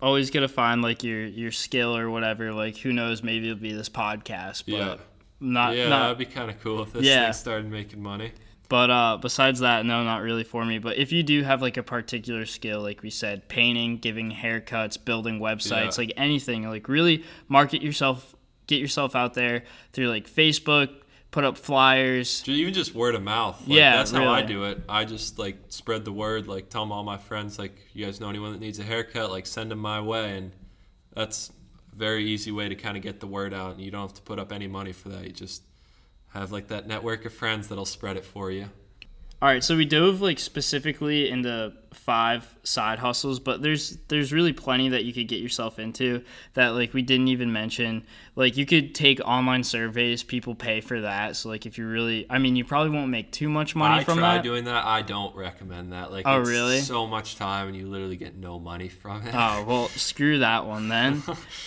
always 0.00 0.30
gonna 0.30 0.48
find 0.48 0.82
like 0.82 1.02
your 1.02 1.24
your 1.24 1.50
skill 1.52 1.96
or 1.96 2.10
whatever. 2.10 2.52
Like 2.52 2.76
who 2.78 2.92
knows, 2.92 3.22
maybe 3.22 3.50
it'll 3.50 3.60
be 3.60 3.72
this 3.72 3.88
podcast, 3.88 4.64
but 4.66 4.74
Yeah. 4.76 4.96
Not 5.44 5.76
yeah, 5.76 5.88
not 5.88 6.02
that'd 6.02 6.18
be 6.18 6.24
kind 6.26 6.50
of 6.50 6.60
cool 6.60 6.82
if 6.82 6.92
this 6.92 7.04
Yeah. 7.04 7.24
thing 7.26 7.32
started 7.34 7.70
making 7.70 8.02
money. 8.02 8.32
But 8.68 8.90
uh, 8.90 9.18
besides 9.20 9.60
that, 9.60 9.84
no, 9.84 10.02
not 10.04 10.22
really 10.22 10.42
for 10.42 10.64
me. 10.64 10.78
But 10.78 10.96
if 10.96 11.12
you 11.12 11.22
do 11.22 11.42
have 11.42 11.60
like 11.60 11.76
a 11.76 11.82
particular 11.82 12.46
skill, 12.46 12.80
like 12.80 13.02
we 13.02 13.10
said, 13.10 13.46
painting, 13.48 13.98
giving 13.98 14.32
haircuts, 14.32 15.02
building 15.04 15.38
websites, 15.38 15.98
Yeah. 15.98 16.04
like 16.04 16.12
anything, 16.16 16.66
like 16.68 16.88
really 16.88 17.24
market 17.46 17.82
yourself, 17.82 18.34
get 18.66 18.80
yourself 18.80 19.14
out 19.14 19.34
there 19.34 19.64
through 19.92 20.08
like 20.08 20.26
Facebook, 20.28 20.88
put 21.30 21.44
up 21.44 21.58
flyers. 21.58 22.42
Even 22.48 22.72
just 22.72 22.94
word 22.94 23.14
of 23.14 23.22
mouth. 23.22 23.60
Like, 23.60 23.76
Yeah, 23.76 23.96
that's 23.96 24.12
how 24.12 24.28
I 24.28 24.40
do 24.42 24.64
it. 24.64 24.82
I 24.88 25.04
just 25.04 25.38
like 25.38 25.58
spread 25.68 26.06
the 26.06 26.12
word. 26.12 26.46
Like 26.48 26.70
tell 26.70 26.90
all 26.90 27.04
my 27.04 27.18
friends, 27.18 27.58
like 27.58 27.76
you 27.92 28.06
guys 28.06 28.18
know 28.18 28.30
anyone 28.30 28.52
that 28.52 28.60
needs 28.60 28.78
a 28.78 28.82
haircut, 28.84 29.30
like 29.30 29.46
send 29.46 29.70
them 29.72 29.78
my 29.80 30.00
way, 30.00 30.38
and 30.38 30.52
that's 31.14 31.52
very 31.96 32.24
easy 32.24 32.50
way 32.50 32.68
to 32.68 32.74
kind 32.74 32.96
of 32.96 33.02
get 33.02 33.20
the 33.20 33.26
word 33.26 33.54
out. 33.54 33.72
And 33.72 33.80
you 33.80 33.90
don't 33.90 34.02
have 34.02 34.14
to 34.14 34.22
put 34.22 34.38
up 34.38 34.52
any 34.52 34.66
money 34.66 34.92
for 34.92 35.08
that. 35.10 35.24
You 35.24 35.32
just 35.32 35.62
have 36.32 36.52
like 36.52 36.68
that 36.68 36.86
network 36.86 37.24
of 37.24 37.32
friends 37.32 37.68
that'll 37.68 37.84
spread 37.84 38.16
it 38.16 38.24
for 38.24 38.50
you. 38.50 38.68
All 39.42 39.48
right, 39.48 39.62
so 39.62 39.76
we 39.76 39.84
dove 39.84 40.20
like 40.20 40.38
specifically 40.38 41.28
into 41.28 41.74
five 41.94 42.46
side 42.64 42.98
hustles, 42.98 43.40
but 43.40 43.62
there's 43.62 43.98
there's 44.08 44.32
really 44.32 44.52
plenty 44.52 44.88
that 44.90 45.04
you 45.04 45.12
could 45.12 45.28
get 45.28 45.40
yourself 45.40 45.78
into 45.78 46.22
that 46.54 46.68
like 46.68 46.92
we 46.94 47.02
didn't 47.02 47.28
even 47.28 47.52
mention. 47.52 48.04
Like 48.36 48.56
you 48.56 48.66
could 48.66 48.94
take 48.94 49.20
online 49.24 49.62
surveys, 49.62 50.22
people 50.24 50.54
pay 50.54 50.80
for 50.80 51.02
that. 51.02 51.36
So 51.36 51.48
like 51.48 51.66
if 51.66 51.78
you 51.78 51.86
really, 51.86 52.26
I 52.28 52.38
mean, 52.38 52.56
you 52.56 52.64
probably 52.64 52.90
won't 52.90 53.10
make 53.10 53.30
too 53.30 53.48
much 53.48 53.76
money 53.76 54.00
I 54.00 54.04
from 54.04 54.18
tried 54.18 54.38
that. 54.38 54.42
doing 54.42 54.64
that. 54.64 54.84
I 54.84 55.02
don't 55.02 55.34
recommend 55.36 55.92
that. 55.92 56.10
Like, 56.10 56.26
Oh, 56.26 56.40
it's 56.40 56.50
really? 56.50 56.80
So 56.80 57.06
much 57.06 57.36
time, 57.36 57.68
and 57.68 57.76
you 57.76 57.86
literally 57.86 58.16
get 58.16 58.36
no 58.36 58.58
money 58.58 58.88
from 58.88 59.26
it. 59.26 59.34
Oh 59.36 59.64
well, 59.66 59.88
screw 59.96 60.40
that 60.40 60.66
one 60.66 60.88
then. 60.88 61.22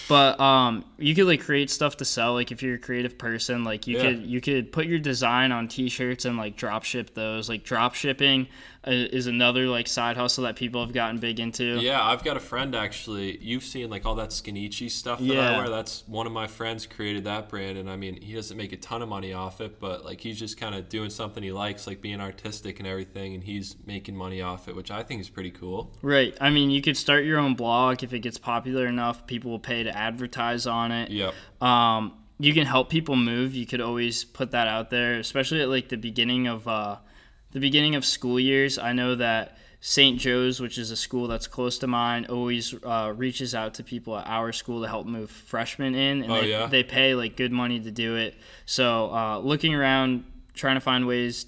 but 0.10 0.40
um, 0.40 0.84
you 0.98 1.16
could 1.16 1.26
like 1.26 1.42
create 1.42 1.70
stuff 1.70 1.98
to 1.98 2.06
sell. 2.06 2.34
Like 2.34 2.52
if 2.52 2.62
you're 2.62 2.76
a 2.76 2.80
creative 2.80 3.18
person, 3.18 3.64
like 3.64 3.88
you 3.88 3.98
Yeah. 3.98 4.04
could 4.04 4.26
you 4.26 4.42
could 4.42 4.72
put 4.72 4.88
your 4.88 5.00
design 5.00 5.52
on 5.52 5.68
T-shirts 5.68 6.26
and 6.26 6.38
like 6.38 6.58
drop 6.58 6.84
ship 6.84 7.14
those. 7.14 7.48
Like 7.50 7.64
drop 7.64 7.96
shipping 7.96 8.48
is 8.86 9.28
another 9.28 9.66
like 9.66 9.88
side 9.88 10.18
hustle 10.18 10.44
that 10.46 10.56
people 10.56 10.82
have 10.82 10.94
gotten 10.94 11.18
big 11.20 11.40
into. 11.40 11.80
Yeah, 11.80 12.02
I've 12.02 12.24
got 12.24 12.38
a 12.38 12.40
friend 12.40 12.76
actually. 12.76 13.38
You've 13.42 13.64
seen 13.64 13.90
like 13.90 14.06
all 14.06 14.16
that 14.16 14.30
Skinichi 14.30 14.90
stuff 14.90 15.20
that 15.20 15.26
Yeah. 15.26 15.52
I 15.52 15.58
wear. 15.58 15.70
That's 15.70 16.04
one 16.08 16.26
of 16.28 16.34
my 16.34 16.48
friends 16.48 16.86
created 16.86 17.24
that 17.26 17.50
brand, 17.50 17.78
and 17.78 17.90
I 17.90 17.96
mean, 17.96 18.22
he 18.22 18.34
doesn't 18.34 18.56
make 18.56 18.72
a 18.74 18.78
ton 18.78 19.02
of 19.02 19.10
money 19.10 19.34
off 19.34 19.62
it, 19.62 19.80
but 19.80 20.06
like 20.06 20.22
he's 20.22 20.40
just 20.40 20.58
kind 20.58 20.76
of 20.76 20.90
doing 20.90 21.10
something 21.10 21.44
he 21.44 21.52
likes, 21.52 21.88
like 21.88 22.02
being 22.02 22.22
artistic 22.22 22.80
and 22.80 22.88
everything, 22.88 23.34
and 23.34 23.44
he's 23.44 23.76
making 23.86 24.16
money 24.16 24.42
off 24.42 24.68
it, 24.68 24.76
which 24.76 24.92
I 24.92 25.04
think 25.04 25.22
is 25.22 25.30
pretty 25.30 25.52
cool. 25.52 25.92
Right. 26.02 26.38
I 26.40 26.50
mean, 26.50 26.70
you 26.70 26.82
could 26.82 26.98
start 26.98 27.26
your 27.26 27.40
own 27.40 27.56
blog 27.56 28.04
if 28.04 28.14
it 28.14 28.20
gets 28.20 28.38
popular 28.38 28.88
enough. 28.88 29.28
People 29.28 29.52
will 29.52 29.60
pay 29.60 29.84
to 29.84 29.96
advertise 29.98 30.66
on 30.68 30.92
it. 30.92 31.10
Yeah. 31.12 31.32
Um, 31.62 32.14
you 32.40 32.54
can 32.54 32.66
help 32.68 32.90
people 32.90 33.16
move. 33.16 33.56
You 33.56 33.66
could 33.66 33.82
always 33.82 34.24
put 34.24 34.52
that 34.52 34.68
out 34.68 34.92
there, 34.92 35.16
especially 35.16 35.62
at 35.62 35.70
like 35.70 35.90
the 35.90 35.98
beginning 35.98 36.48
of 36.48 36.68
uh, 36.68 36.98
the 37.58 37.68
beginning 37.68 37.96
of 37.96 38.06
school 38.06 38.40
years. 38.40 38.78
I 38.78 38.94
know 38.94 39.16
that 39.16 39.58
St. 39.80 40.20
Joe's, 40.20 40.60
which 40.60 40.78
is 40.78 40.92
a 40.92 40.96
school 40.96 41.28
that's 41.28 41.48
close 41.48 41.78
to 41.80 41.88
mine, 41.88 42.26
always 42.30 42.74
uh, 42.84 43.14
reaches 43.16 43.54
out 43.56 43.74
to 43.76 43.84
people 43.84 44.18
at 44.18 44.28
our 44.28 44.52
school 44.52 44.82
to 44.82 44.88
help 44.88 45.06
move 45.08 45.30
freshmen 45.32 45.96
in, 45.96 46.24
and 46.24 46.32
Oh, 46.32 46.42
they, 46.42 46.50
yeah? 46.50 46.66
they 46.68 46.84
pay 46.84 47.14
like 47.16 47.36
good 47.36 47.52
money 47.52 47.80
to 47.80 47.92
do 47.92 48.16
it. 48.16 48.36
So 48.66 49.12
uh, 49.14 49.40
looking 49.40 49.74
around, 49.76 50.24
trying 50.54 50.76
to 50.76 50.82
find 50.82 51.06
ways 51.08 51.46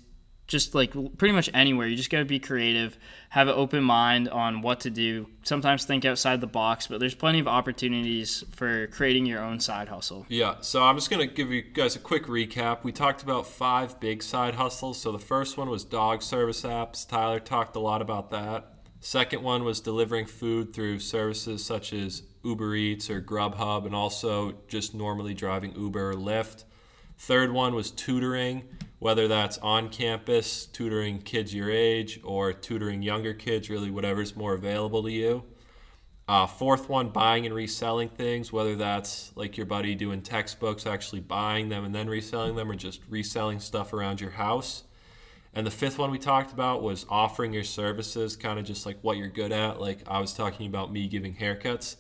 just 0.49 0.73
like 0.73 0.91
pretty 1.17 1.31
much 1.31 1.49
anywhere. 1.53 1.88
You 1.88 1.95
just 1.95 2.09
got 2.09 2.19
to 2.19 2.25
be 2.25 2.39
creative, 2.39 2.97
have 3.29 3.47
an 3.47 3.53
open 3.53 3.83
mind 3.83 4.27
on 4.27 4.62
what 4.62 4.81
to 4.81 4.89
do. 4.89 5.27
Sometimes 5.43 5.85
think 5.85 6.05
outside 6.05 6.41
the 6.41 6.47
box, 6.47 6.88
but 6.88 6.99
there's 6.99 7.13
plenty 7.13 7.39
of 7.39 7.47
opportunities 7.47 8.43
for 8.51 8.88
creating 8.88 9.27
your 9.27 9.41
own 9.41 9.59
side 9.59 9.88
hustle. 9.88 10.25
Yeah, 10.27 10.55
so 10.62 10.83
I'm 10.83 10.97
just 10.97 11.12
going 11.12 11.25
to 11.25 11.33
give 11.33 11.51
you 11.51 11.62
guys 11.62 11.95
a 11.95 11.99
quick 11.99 12.25
recap. 12.25 12.83
We 12.83 12.91
talked 12.91 13.21
about 13.21 13.45
five 13.45 13.99
big 13.99 14.23
side 14.23 14.55
hustles. 14.55 14.99
So 14.99 15.12
the 15.12 15.19
first 15.19 15.55
one 15.55 15.69
was 15.69 15.83
dog 15.83 16.23
service 16.23 16.63
apps. 16.63 17.07
Tyler 17.07 17.39
talked 17.39 17.75
a 17.75 17.79
lot 17.79 18.01
about 18.01 18.31
that. 18.31 18.73
Second 19.01 19.43
one 19.43 19.63
was 19.63 19.79
delivering 19.79 20.25
food 20.25 20.73
through 20.73 20.99
services 20.99 21.63
such 21.63 21.93
as 21.93 22.23
Uber 22.43 22.73
Eats 22.75 23.09
or 23.09 23.21
Grubhub 23.21 23.85
and 23.85 23.93
also 23.93 24.55
just 24.67 24.95
normally 24.95 25.35
driving 25.35 25.73
Uber 25.75 26.12
or 26.12 26.15
Lyft. 26.15 26.63
Third 27.19 27.51
one 27.51 27.75
was 27.75 27.91
tutoring, 27.91 28.63
whether 28.99 29.27
that's 29.27 29.57
on 29.59 29.89
campus, 29.89 30.65
tutoring 30.65 31.21
kids 31.21 31.53
your 31.53 31.71
age, 31.71 32.19
or 32.23 32.53
tutoring 32.53 33.01
younger 33.01 33.33
kids, 33.33 33.69
really 33.69 33.89
whatever's 33.89 34.35
more 34.35 34.53
available 34.53 35.03
to 35.03 35.12
you. 35.12 35.43
Uh, 36.27 36.45
fourth 36.45 36.88
one, 36.89 37.09
buying 37.09 37.45
and 37.45 37.55
reselling 37.55 38.09
things, 38.09 38.53
whether 38.53 38.75
that's 38.75 39.31
like 39.35 39.57
your 39.57 39.65
buddy 39.65 39.95
doing 39.95 40.21
textbooks, 40.21 40.85
actually 40.85 41.21
buying 41.21 41.69
them 41.69 41.83
and 41.83 41.95
then 41.95 42.07
reselling 42.07 42.55
them, 42.55 42.69
or 42.69 42.75
just 42.75 43.01
reselling 43.09 43.59
stuff 43.59 43.93
around 43.93 44.21
your 44.21 44.29
house. 44.29 44.83
And 45.53 45.65
the 45.65 45.71
fifth 45.71 45.97
one 45.97 46.12
we 46.12 46.19
talked 46.19 46.51
about 46.51 46.83
was 46.83 47.05
offering 47.09 47.53
your 47.53 47.63
services, 47.63 48.35
kind 48.35 48.59
of 48.59 48.65
just 48.65 48.85
like 48.85 48.97
what 49.01 49.17
you're 49.17 49.27
good 49.27 49.51
at. 49.51 49.81
Like 49.81 50.01
I 50.07 50.19
was 50.19 50.33
talking 50.33 50.67
about 50.67 50.91
me 50.93 51.07
giving 51.07 51.33
haircuts. 51.35 51.95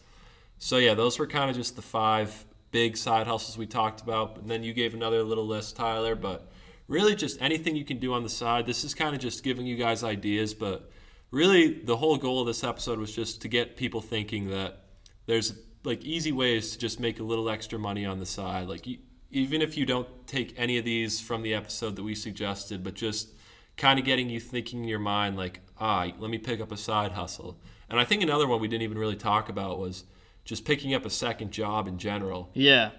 So 0.59 0.77
yeah, 0.77 0.93
those 0.93 1.17
were 1.17 1.25
kind 1.25 1.49
of 1.49 1.55
just 1.55 1.75
the 1.75 1.81
five 1.81 2.45
big 2.71 2.97
side 2.97 3.25
hustles 3.25 3.57
we 3.57 3.65
talked 3.65 4.01
about. 4.01 4.37
And 4.37 4.51
then 4.51 4.61
you 4.61 4.73
gave 4.73 4.93
another 4.93 5.23
little 5.23 5.47
list, 5.47 5.75
Tyler, 5.75 6.13
but 6.13 6.51
really 6.89 7.15
just 7.15 7.41
anything 7.41 7.75
you 7.77 7.85
can 7.85 7.99
do 7.99 8.13
on 8.13 8.23
the 8.23 8.29
side. 8.29 8.65
This 8.65 8.83
is 8.83 8.93
kind 8.93 9.15
of 9.15 9.21
just 9.21 9.43
giving 9.43 9.65
you 9.65 9.77
guys 9.77 10.03
ideas, 10.03 10.53
but 10.53 10.91
really 11.31 11.71
the 11.83 11.95
whole 11.95 12.17
goal 12.17 12.41
of 12.41 12.47
this 12.47 12.63
episode 12.63 12.99
was 12.99 13.15
just 13.15 13.41
to 13.43 13.47
get 13.47 13.77
people 13.77 14.01
thinking 14.01 14.49
that 14.49 14.83
there's 15.27 15.53
like 15.83 16.03
easy 16.03 16.31
ways 16.31 16.71
to 16.71 16.79
just 16.79 16.99
make 16.99 17.19
a 17.19 17.23
little 17.23 17.49
extra 17.49 17.79
money 17.79 18.05
on 18.05 18.19
the 18.19 18.25
side. 18.25 18.67
Like 18.67 18.85
even 19.29 19.61
if 19.61 19.77
you 19.77 19.85
don't 19.85 20.07
take 20.27 20.53
any 20.57 20.77
of 20.77 20.83
these 20.83 21.21
from 21.21 21.43
the 21.43 21.53
episode 21.53 21.95
that 21.95 22.03
we 22.03 22.15
suggested, 22.15 22.83
but 22.83 22.95
just 22.95 23.29
kind 23.77 23.99
of 23.99 24.03
getting 24.03 24.29
you 24.29 24.39
thinking 24.39 24.83
in 24.83 24.89
your 24.89 24.99
mind 24.99 25.37
like, 25.37 25.61
ah, 25.79 26.11
let 26.17 26.31
me 26.31 26.39
pick 26.39 26.59
up 26.59 26.71
a 26.71 26.77
side 26.77 27.11
hustle. 27.11 27.59
And 27.87 27.99
I 27.99 28.03
think 28.03 28.23
another 28.23 28.47
one 28.47 28.59
we 28.59 28.67
didn't 28.67 28.83
even 28.83 28.97
really 28.97 29.15
talk 29.15 29.47
about 29.47 29.79
was 29.79 30.03
just 30.43 30.65
picking 30.65 30.95
up 30.95 31.05
a 31.05 31.09
second 31.09 31.51
job 31.51 31.87
in 31.87 31.99
general. 31.99 32.49
Yeah. 32.55 32.89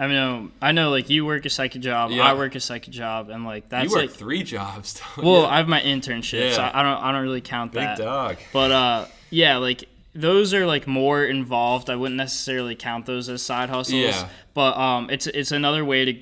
I 0.00 0.06
know, 0.06 0.50
I 0.62 0.70
know, 0.72 0.90
like 0.90 1.10
you 1.10 1.26
work 1.26 1.44
a 1.44 1.50
second 1.50 1.82
job, 1.82 2.12
Yeah. 2.12 2.22
I 2.22 2.34
work 2.34 2.54
a 2.54 2.60
second 2.60 2.92
job, 2.92 3.30
and 3.30 3.44
like 3.44 3.68
that's 3.68 3.86
you 3.90 3.90
work 3.90 4.02
like, 4.02 4.10
three 4.10 4.42
jobs. 4.44 5.00
don't 5.16 5.24
well, 5.26 5.40
you? 5.40 5.46
I 5.46 5.56
have 5.56 5.66
my 5.68 5.80
internships. 5.80 6.56
Yeah. 6.56 6.70
I, 6.72 6.80
I 6.80 6.82
don't, 6.84 7.02
I 7.02 7.12
don't 7.12 7.22
really 7.22 7.40
count 7.40 7.72
big 7.72 7.82
that. 7.82 7.98
dog. 7.98 8.36
But 8.52 8.70
uh, 8.70 9.06
yeah, 9.30 9.56
like 9.56 9.84
those 10.14 10.54
are 10.54 10.66
like 10.66 10.86
more 10.86 11.24
involved. 11.24 11.90
I 11.90 11.96
wouldn't 11.96 12.16
necessarily 12.16 12.76
count 12.76 13.06
those 13.06 13.28
as 13.28 13.42
side 13.42 13.70
hustles. 13.70 14.00
Yeah. 14.00 14.28
But 14.54 14.76
um, 14.76 15.10
it's 15.10 15.26
it's 15.26 15.50
another 15.52 15.84
way 15.84 16.04
to 16.04 16.20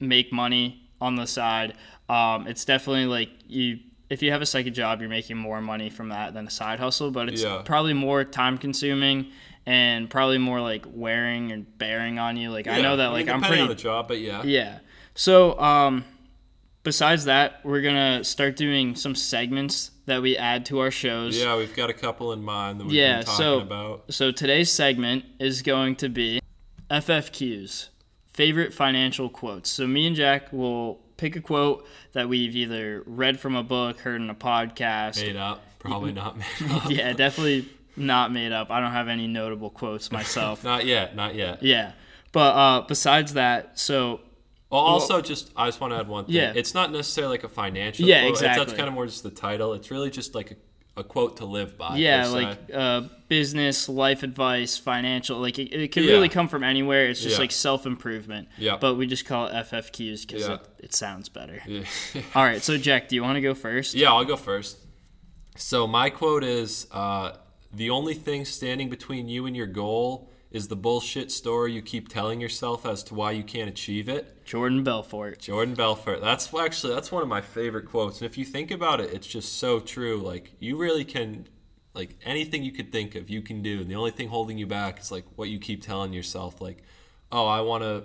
make 0.00 0.32
money 0.32 0.88
on 1.00 1.16
the 1.16 1.26
side. 1.26 1.74
Um, 2.08 2.46
it's 2.46 2.64
definitely 2.64 3.06
like 3.06 3.30
you. 3.46 3.80
If 4.10 4.22
you 4.22 4.30
have 4.30 4.40
a 4.40 4.46
second 4.46 4.72
job, 4.72 5.00
you're 5.00 5.10
making 5.10 5.36
more 5.36 5.60
money 5.60 5.90
from 5.90 6.08
that 6.08 6.32
than 6.32 6.46
a 6.46 6.50
side 6.50 6.78
hustle, 6.80 7.10
but 7.10 7.28
it's 7.28 7.42
Yeah. 7.42 7.60
probably 7.66 7.92
more 7.92 8.24
time 8.24 8.56
consuming 8.56 9.26
and 9.68 10.08
probably 10.08 10.38
more 10.38 10.62
like 10.62 10.86
wearing 10.90 11.52
and 11.52 11.76
bearing 11.76 12.18
on 12.18 12.38
you. 12.38 12.50
Like 12.50 12.66
I 12.66 12.80
know 12.80 12.96
that 12.96 13.12
mean, 13.12 13.26
like 13.26 13.28
I'm 13.28 13.42
pretty 13.42 13.60
on 13.60 13.68
the 13.68 13.74
job, 13.74 14.08
but 14.08 14.18
yeah. 14.18 14.42
yeah. 14.42 14.78
So, 15.14 15.60
um, 15.60 16.06
besides 16.84 17.26
that, 17.26 17.60
we're 17.64 17.82
gonna 17.82 18.24
start 18.24 18.56
doing 18.56 18.94
some 18.96 19.14
segments 19.14 19.90
that 20.06 20.22
we 20.22 20.38
add 20.38 20.64
to 20.66 20.78
our 20.78 20.90
shows. 20.90 21.36
Yeah, 21.38 21.54
we've 21.58 21.76
got 21.76 21.90
a 21.90 21.92
couple 21.92 22.32
in 22.32 22.42
mind 22.42 22.80
that 22.80 22.84
we've 22.84 22.94
Yeah, 22.94 23.18
been 23.18 23.26
talking 23.26 23.44
so- 23.44 23.60
about. 23.60 24.04
So 24.08 24.32
today's 24.32 24.72
segment 24.72 25.26
is 25.38 25.60
going 25.60 25.96
to 25.96 26.08
be 26.08 26.40
FFQs, 26.90 27.88
favorite 28.28 28.72
financial 28.72 29.28
quotes. 29.28 29.68
So 29.68 29.86
me 29.86 30.06
and 30.06 30.16
Jack 30.16 30.50
will 30.50 31.00
pick 31.18 31.36
a 31.36 31.42
quote 31.42 31.86
that 32.12 32.26
we've 32.28 32.56
either 32.56 33.02
read 33.04 33.38
from 33.38 33.54
a 33.54 33.62
book, 33.62 34.00
heard 34.00 34.22
in 34.22 34.30
a 34.30 34.34
podcast. 34.34 35.20
Made 35.20 35.36
up, 35.36 35.62
probably 35.78 36.12
not 36.22 36.38
made 36.38 36.46
up. 36.70 36.90
yeah, 36.90 37.12
definitely 37.12 37.68
not 37.98 38.32
made 38.32 38.52
up. 38.52 38.70
I 38.70 38.80
don't 38.80 38.92
have 38.92 39.08
any 39.08 39.26
notable 39.26 39.70
quotes 39.70 40.10
myself. 40.18 40.64
Not 40.64 40.86
yet, 40.86 41.14
not 41.16 41.34
yet. 41.34 41.62
yeah. 41.62 41.92
But 42.32 42.54
uh, 42.54 42.80
besides 42.86 43.34
that, 43.34 43.78
so 43.78 44.20
Well, 44.70 44.80
also, 44.82 45.20
just 45.22 45.50
I 45.56 45.66
just 45.66 45.80
want 45.80 45.92
to 45.94 45.98
add 45.98 46.08
one 46.08 46.26
thing. 46.26 46.34
Yeah. 46.34 46.52
It's 46.54 46.74
not 46.74 46.92
necessarily 46.92 47.32
like 47.34 47.44
a 47.44 47.48
financial. 47.48 48.06
Yeah, 48.06 48.20
quote. 48.20 48.30
It's, 48.32 48.40
exactly. 48.40 48.64
that's 48.66 48.76
kind 48.76 48.88
of 48.88 48.94
more 48.94 49.06
just 49.06 49.22
the 49.22 49.30
title. 49.30 49.72
It's 49.72 49.90
really 49.90 50.10
just 50.10 50.34
like 50.34 50.50
a, 50.50 50.56
a 51.00 51.04
quote 51.04 51.36
to 51.38 51.44
live 51.46 51.78
by. 51.78 51.96
yeah 51.96 52.26
like 52.26 52.58
uh, 52.74 53.02
business 53.28 53.88
life 53.88 54.24
advice 54.24 54.76
financial 54.76 55.38
like 55.38 55.56
it, 55.58 55.72
it 55.72 55.92
can 55.92 56.02
Yeah. 56.02 56.10
really 56.14 56.28
come 56.28 56.48
from 56.48 56.64
anywhere 56.64 57.06
it's 57.06 57.22
just 57.22 57.36
Yeah. 57.36 57.40
like 57.42 57.52
self-improvement 57.52 58.48
Yeah. 58.58 58.78
but 58.80 58.96
we 58.96 59.06
just 59.06 59.24
call 59.24 59.46
it 59.46 59.52
ffqs 59.52 60.26
because 60.26 60.48
Yeah. 60.48 60.54
it, 60.54 60.60
it 60.80 60.94
sounds 60.96 61.28
better 61.28 61.62
Yeah. 61.68 61.82
all 62.34 62.42
right 62.42 62.60
so 62.60 62.76
jack 62.76 63.06
do 63.06 63.14
you 63.14 63.22
want 63.22 63.36
to 63.36 63.40
go 63.40 63.54
first 63.54 63.94
yeah, 63.94 64.10
I'll 64.12 64.24
go 64.24 64.36
first. 64.36 64.76
So 65.56 65.86
my 65.86 66.10
quote 66.10 66.42
is: 66.42 66.88
uh, 66.90 67.32
"The 67.72 67.90
only 67.90 68.14
thing 68.14 68.44
standing 68.44 68.88
between 68.88 69.28
you 69.28 69.46
and 69.46 69.56
your 69.56 69.66
goal 69.66 70.30
is 70.50 70.68
the 70.68 70.76
bullshit 70.76 71.30
story 71.30 71.74
you 71.74 71.82
keep 71.82 72.08
telling 72.08 72.40
yourself 72.40 72.86
as 72.86 73.02
to 73.04 73.14
why 73.14 73.32
you 73.32 73.42
can't 73.42 73.68
achieve 73.68 74.08
it." 74.08 74.44
jordan 74.44 74.82
belfort 74.82 75.38
Jordan 75.40 75.74
Belfort. 75.74 76.20
That's 76.22 76.52
actually 76.54 76.94
that's 76.94 77.12
one 77.12 77.22
of 77.22 77.28
my 77.28 77.42
favorite 77.42 77.86
quotes. 77.86 78.20
And 78.20 78.30
if 78.30 78.38
you 78.38 78.44
think 78.44 78.70
about 78.70 79.00
it, 79.00 79.12
it's 79.12 79.26
just 79.26 79.58
so 79.58 79.80
true. 79.80 80.16
Like 80.18 80.52
you 80.58 80.76
really 80.76 81.04
can 81.04 81.46
like 81.94 82.16
anything 82.24 82.62
you 82.62 82.72
could 82.72 82.92
think 82.92 83.14
of, 83.14 83.28
you 83.28 83.42
can 83.42 83.60
do. 83.60 83.80
And 83.80 83.90
the 83.90 83.96
only 83.96 84.10
thing 84.12 84.28
holding 84.28 84.56
you 84.56 84.66
back 84.66 85.00
is 85.00 85.10
like 85.10 85.24
what 85.36 85.48
you 85.48 85.58
keep 85.58 85.82
telling 85.82 86.12
yourself 86.12 86.60
like, 86.60 86.82
"Oh, 87.32 87.46
I 87.46 87.60
want 87.60 87.82
to 87.82 88.04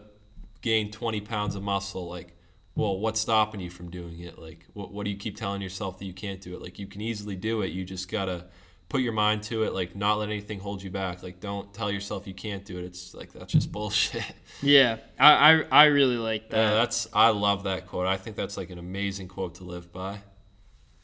gain 0.62 0.92
20 0.92 1.22
pounds 1.22 1.56
of 1.56 1.64
muscle." 1.64 2.08
Like, 2.10 2.36
well, 2.76 2.98
what's 2.98 3.20
stopping 3.22 3.60
you 3.62 3.70
from 3.70 3.90
doing 3.90 4.20
it? 4.20 4.40
Like, 4.40 4.66
what 4.74 4.92
what 4.92 5.06
do 5.06 5.12
you 5.12 5.18
keep 5.18 5.38
telling 5.38 5.62
yourself 5.62 6.00
that 6.00 6.06
you 6.06 6.14
can't 6.14 6.42
do 6.42 6.54
it? 6.56 6.62
Like 6.62 6.80
you 6.80 6.88
can 6.88 7.02
easily 7.02 7.36
do 7.36 7.62
it. 7.62 7.72
You 7.72 7.86
just 7.86 8.10
got 8.10 8.26
to 8.26 8.46
put 8.94 9.02
your 9.02 9.12
mind 9.12 9.42
to 9.42 9.64
it, 9.64 9.74
like 9.74 9.96
not 9.96 10.20
let 10.20 10.30
anything 10.30 10.60
hold 10.60 10.84
you 10.84 10.92
back. 10.92 11.24
Like 11.24 11.40
don't 11.40 11.74
tell 11.74 11.90
yourself 11.90 12.28
you 12.28 12.34
can't 12.36 12.64
do 12.64 12.78
it. 12.78 12.86
It's 12.86 13.16
like 13.16 13.34
that's 13.34 13.52
just 13.52 13.72
bullshit. 13.72 14.24
yeah 14.62 14.98
i 15.20 15.32
i, 15.32 15.64
I 15.72 15.86
really 15.86 16.16
like 16.18 16.44
Yeah, 16.52 16.58
that 16.70 16.74
that's 16.76 17.08
I 17.12 17.30
love 17.30 17.64
that 17.64 17.88
quote. 17.88 18.06
I 18.06 18.18
think 18.18 18.36
that's 18.36 18.56
like 18.56 18.70
an 18.70 18.78
amazing 18.78 19.30
quote 19.30 19.56
to 19.56 19.64
live 19.64 19.92
by. 19.92 20.20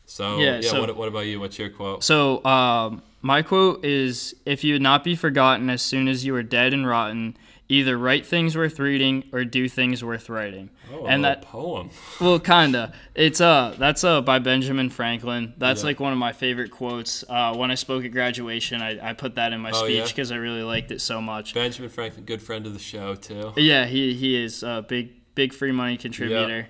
So 0.06 0.38
Yeah, 0.38 0.60
yeah, 0.60 0.70
so- 0.70 0.82
what, 0.82 0.96
what 0.96 1.08
about 1.08 1.26
you? 1.26 1.40
What's 1.40 1.58
your 1.58 1.72
quote? 1.72 2.04
so 2.04 2.46
um, 2.46 3.02
my 3.24 3.42
quote 3.42 3.84
is 3.84 4.36
if 4.46 4.64
you 4.64 4.74
would 4.76 4.84
not 4.84 5.04
be 5.04 5.16
forgotten 5.16 5.68
as 5.72 5.82
soon 5.82 6.08
as 6.08 6.24
you 6.24 6.36
are 6.36 6.44
dead 6.44 6.76
and 6.76 6.86
rotten 6.88 7.36
either 7.72 7.96
write 7.98 8.26
things 8.26 8.58
worth 8.58 8.80
reading 8.80 9.24
or 9.32 9.46
do 9.46 9.70
things 9.70 10.04
worth 10.04 10.28
writing. 10.28 10.72
Oh, 10.92 11.06
and 11.06 11.24
a 11.24 11.30
that 11.30 11.42
poem. 11.44 11.92
well, 12.22 12.40
kinda. 12.40 12.94
It's 13.16 13.40
uh 13.40 13.76
that's 13.78 14.04
uh 14.04 14.22
by 14.22 14.40
Benjamin 14.40 14.90
Franklin. 14.90 15.54
That's 15.58 15.82
Yeah. 15.82 15.88
like 15.88 16.00
one 16.00 16.12
of 16.12 16.18
my 16.18 16.34
favorite 16.34 16.72
quotes. 16.72 17.24
Uh, 17.30 17.56
when 17.56 17.70
I 17.70 17.76
spoke 17.76 18.04
at 18.04 18.12
graduation, 18.12 18.82
I, 18.82 19.10
I 19.12 19.14
put 19.14 19.36
that 19.36 19.54
in 19.54 19.62
my 19.62 19.70
Oh, 19.72 19.86
speech 19.86 20.08
because 20.08 20.32
I 20.32 20.36
really 20.38 20.64
liked 20.64 20.92
it 20.92 21.00
so 21.00 21.22
much. 21.22 21.54
Benjamin 21.54 21.90
Franklin, 21.92 22.26
good 22.26 22.42
friend 22.42 22.66
of 22.66 22.74
the 22.74 22.80
show 22.80 23.14
too. 23.16 23.54
Yeah, 23.56 23.86
he 23.86 24.14
he 24.16 24.36
is 24.44 24.64
a 24.64 24.84
big 24.88 25.12
big 25.36 25.54
free 25.54 25.72
money 25.72 25.96
contributor. 25.96 26.68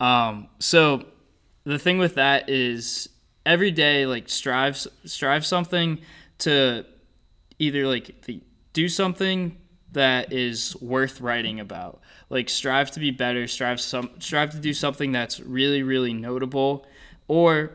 Yeah. 0.00 0.28
Um, 0.28 0.48
so 0.58 1.04
the 1.64 1.78
thing 1.78 1.98
with 1.98 2.16
that 2.16 2.48
is 2.50 3.08
every 3.46 3.70
day 3.70 4.04
like 4.06 4.28
strive 4.28 4.76
strive 5.04 5.46
something 5.46 6.00
to 6.38 6.84
either 7.58 7.86
like 7.86 8.22
the, 8.22 8.42
do 8.72 8.88
something 8.88 9.56
that 9.92 10.32
is 10.32 10.76
worth 10.80 11.20
writing 11.20 11.60
about. 11.60 12.00
Like 12.28 12.48
strive 12.48 12.90
to 12.92 13.00
be 13.00 13.10
better, 13.10 13.46
strive 13.46 13.80
some 13.80 14.10
strive 14.20 14.50
to 14.52 14.58
do 14.58 14.72
something 14.72 15.12
that's 15.12 15.40
really 15.40 15.82
really 15.82 16.12
notable 16.12 16.86
or 17.28 17.72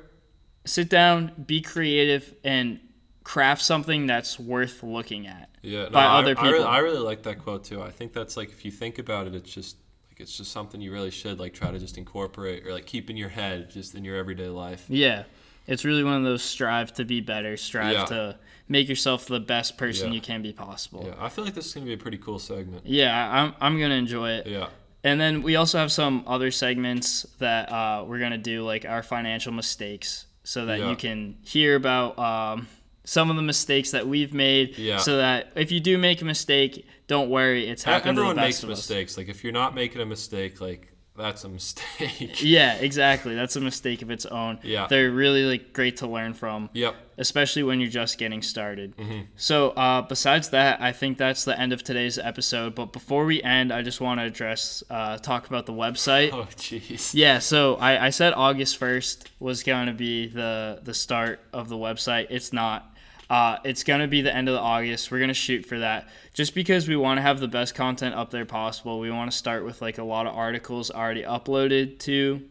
sit 0.65 0.89
down, 0.89 1.31
be 1.45 1.61
creative 1.61 2.33
and 2.43 2.79
craft 3.23 3.61
something 3.61 4.05
that's 4.07 4.39
worth 4.39 4.83
looking 4.83 5.27
at. 5.27 5.49
Yeah, 5.61 5.83
no, 5.85 5.89
by 5.89 6.03
I, 6.05 6.19
other 6.19 6.35
I 6.37 6.41
really, 6.41 6.57
people. 6.57 6.67
I 6.67 6.77
really 6.79 6.99
like 6.99 7.23
that 7.23 7.39
quote 7.39 7.63
too. 7.63 7.81
I 7.81 7.91
think 7.91 8.13
that's 8.13 8.37
like 8.37 8.49
if 8.49 8.63
you 8.65 8.71
think 8.71 8.99
about 8.99 9.27
it, 9.27 9.35
it's 9.35 9.51
just 9.51 9.77
like 10.09 10.19
it's 10.21 10.37
just 10.37 10.51
something 10.51 10.79
you 10.79 10.91
really 10.91 11.11
should 11.11 11.39
like 11.39 11.53
try 11.53 11.71
to 11.71 11.79
just 11.79 11.97
incorporate 11.97 12.65
or 12.65 12.71
like 12.73 12.85
keep 12.85 13.09
in 13.09 13.17
your 13.17 13.29
head, 13.29 13.69
just 13.69 13.95
in 13.95 14.05
your 14.05 14.15
everyday 14.15 14.47
life. 14.49 14.85
Yeah. 14.87 15.23
It's 15.67 15.83
really 15.83 16.03
one 16.03 16.13
of 16.13 16.23
those 16.23 16.43
strive 16.43 16.93
to 16.93 17.05
be 17.05 17.21
better, 17.21 17.57
strive 17.57 17.93
Yeah. 17.93 18.05
to 18.05 18.37
make 18.67 18.89
yourself 18.89 19.27
the 19.27 19.39
best 19.39 19.77
person 19.77 20.09
Yeah. 20.09 20.15
you 20.15 20.21
can 20.21 20.41
be 20.41 20.51
possible. 20.53 21.03
Yeah, 21.07 21.13
I 21.23 21.29
feel 21.29 21.43
like 21.45 21.53
this 21.53 21.67
is 21.67 21.73
gonna 21.73 21.85
be 21.85 21.93
a 21.93 21.97
pretty 21.97 22.17
cool 22.17 22.39
segment. 22.39 22.85
Yeah, 22.85 23.13
I'm, 23.31 23.53
I'm 23.61 23.77
going 23.77 23.91
to 23.91 23.95
enjoy 23.95 24.31
it. 24.31 24.47
Yeah, 24.47 24.67
And 25.03 25.21
then 25.21 25.43
we 25.43 25.55
also 25.55 25.77
have 25.77 25.91
some 25.91 26.23
other 26.25 26.49
segments 26.51 27.27
that 27.39 27.71
uh, 27.71 28.03
we're 28.07 28.19
going 28.19 28.31
to 28.31 28.37
do, 28.39 28.63
like 28.63 28.85
our 28.85 29.03
financial 29.03 29.51
mistakes, 29.53 30.25
so 30.43 30.65
that 30.65 30.79
Yeah. 30.79 30.89
you 30.89 30.95
can 30.95 31.37
hear 31.43 31.75
about 31.75 32.17
um, 32.17 32.67
some 33.03 33.29
of 33.29 33.35
the 33.35 33.41
mistakes 33.43 33.91
that 33.91 34.07
we've 34.07 34.33
made. 34.33 34.77
Yeah. 34.79 34.97
So 34.97 35.17
that 35.17 35.51
if 35.55 35.71
you 35.71 35.79
do 35.79 35.97
make 35.99 36.21
a 36.23 36.25
mistake, 36.25 36.87
don't 37.07 37.29
worry, 37.29 37.67
it's 37.69 37.83
happened 37.83 38.17
everyone 38.17 38.35
to 38.35 38.41
the 38.41 38.45
makes 38.47 38.55
best 38.57 38.63
of 38.63 38.69
us. 38.71 38.77
mistakes. 38.79 39.15
Like 39.17 39.27
if 39.29 39.43
you're 39.43 39.53
not 39.53 39.75
making 39.75 40.01
a 40.01 40.05
mistake, 40.07 40.59
like 40.59 40.91
that's 41.17 41.43
a 41.43 41.49
mistake. 41.49 42.41
Yeah, 42.43 42.75
exactly. 42.75 43.35
That's 43.35 43.55
a 43.55 43.61
mistake 43.61 44.01
of 44.01 44.11
its 44.11 44.25
own. 44.25 44.59
Yeah. 44.63 44.87
They're 44.87 45.11
really 45.11 45.43
like 45.43 45.73
great 45.73 45.97
to 45.97 46.07
learn 46.07 46.33
from. 46.33 46.69
Yep. 46.73 46.95
especially 47.17 47.63
when 47.63 47.79
you're 47.79 47.89
just 47.89 48.17
getting 48.17 48.41
started. 48.41 48.95
Mm-hmm. 48.97 49.21
So, 49.37 49.69
uh, 49.71 50.01
besides 50.01 50.49
that, 50.49 50.81
I 50.81 50.91
think 50.91 51.17
that's 51.17 51.45
the 51.45 51.57
end 51.57 51.71
of 51.71 51.81
today's 51.83 52.17
episode. 52.17 52.75
But 52.75 52.91
before 52.91 53.23
we 53.25 53.41
end, 53.41 53.71
I 53.71 53.81
just 53.81 54.01
want 54.01 54.19
to 54.19 54.25
address, 54.25 54.83
uh, 54.89 55.17
talk 55.17 55.47
about 55.47 55.65
the 55.65 55.73
website. 55.73 56.31
Oh 56.33 56.47
jeez. 56.57 57.13
Yeah, 57.13 57.39
so 57.39 57.75
I, 57.75 58.07
I 58.07 58.09
said 58.09 58.33
August 58.35 58.79
1st 58.79 59.25
was 59.39 59.63
going 59.63 59.87
to 59.87 59.93
be 59.93 60.27
the, 60.27 60.79
the 60.83 60.93
start 60.93 61.39
of 61.53 61.69
the 61.69 61.77
website. 61.77 62.27
It's 62.29 62.51
not. 62.51 62.91
Uh, 63.29 63.57
it's 63.63 63.83
going 63.83 64.01
to 64.01 64.07
be 64.07 64.21
the 64.21 64.33
end 64.33 64.47
of 64.47 64.53
the 64.53 64.61
August. 64.61 65.11
We're 65.11 65.19
going 65.19 65.29
to 65.29 65.33
shoot 65.33 65.65
for 65.65 65.79
that 65.79 66.07
just 66.33 66.53
because 66.53 66.87
we 66.87 66.95
want 66.95 67.17
to 67.17 67.21
have 67.21 67.39
the 67.39 67.47
best 67.47 67.75
content 67.75 68.15
up 68.15 68.29
there 68.29 68.45
possible. 68.45 68.99
We 68.99 69.09
want 69.11 69.31
to 69.31 69.37
start 69.37 69.65
with 69.65 69.81
like 69.81 69.97
a 69.97 70.03
lot 70.03 70.27
of 70.27 70.35
articles 70.35 70.91
already 70.91 71.23
uploaded 71.23 71.99
to 71.99 72.41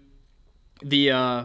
the 0.83 1.11
uh, 1.11 1.45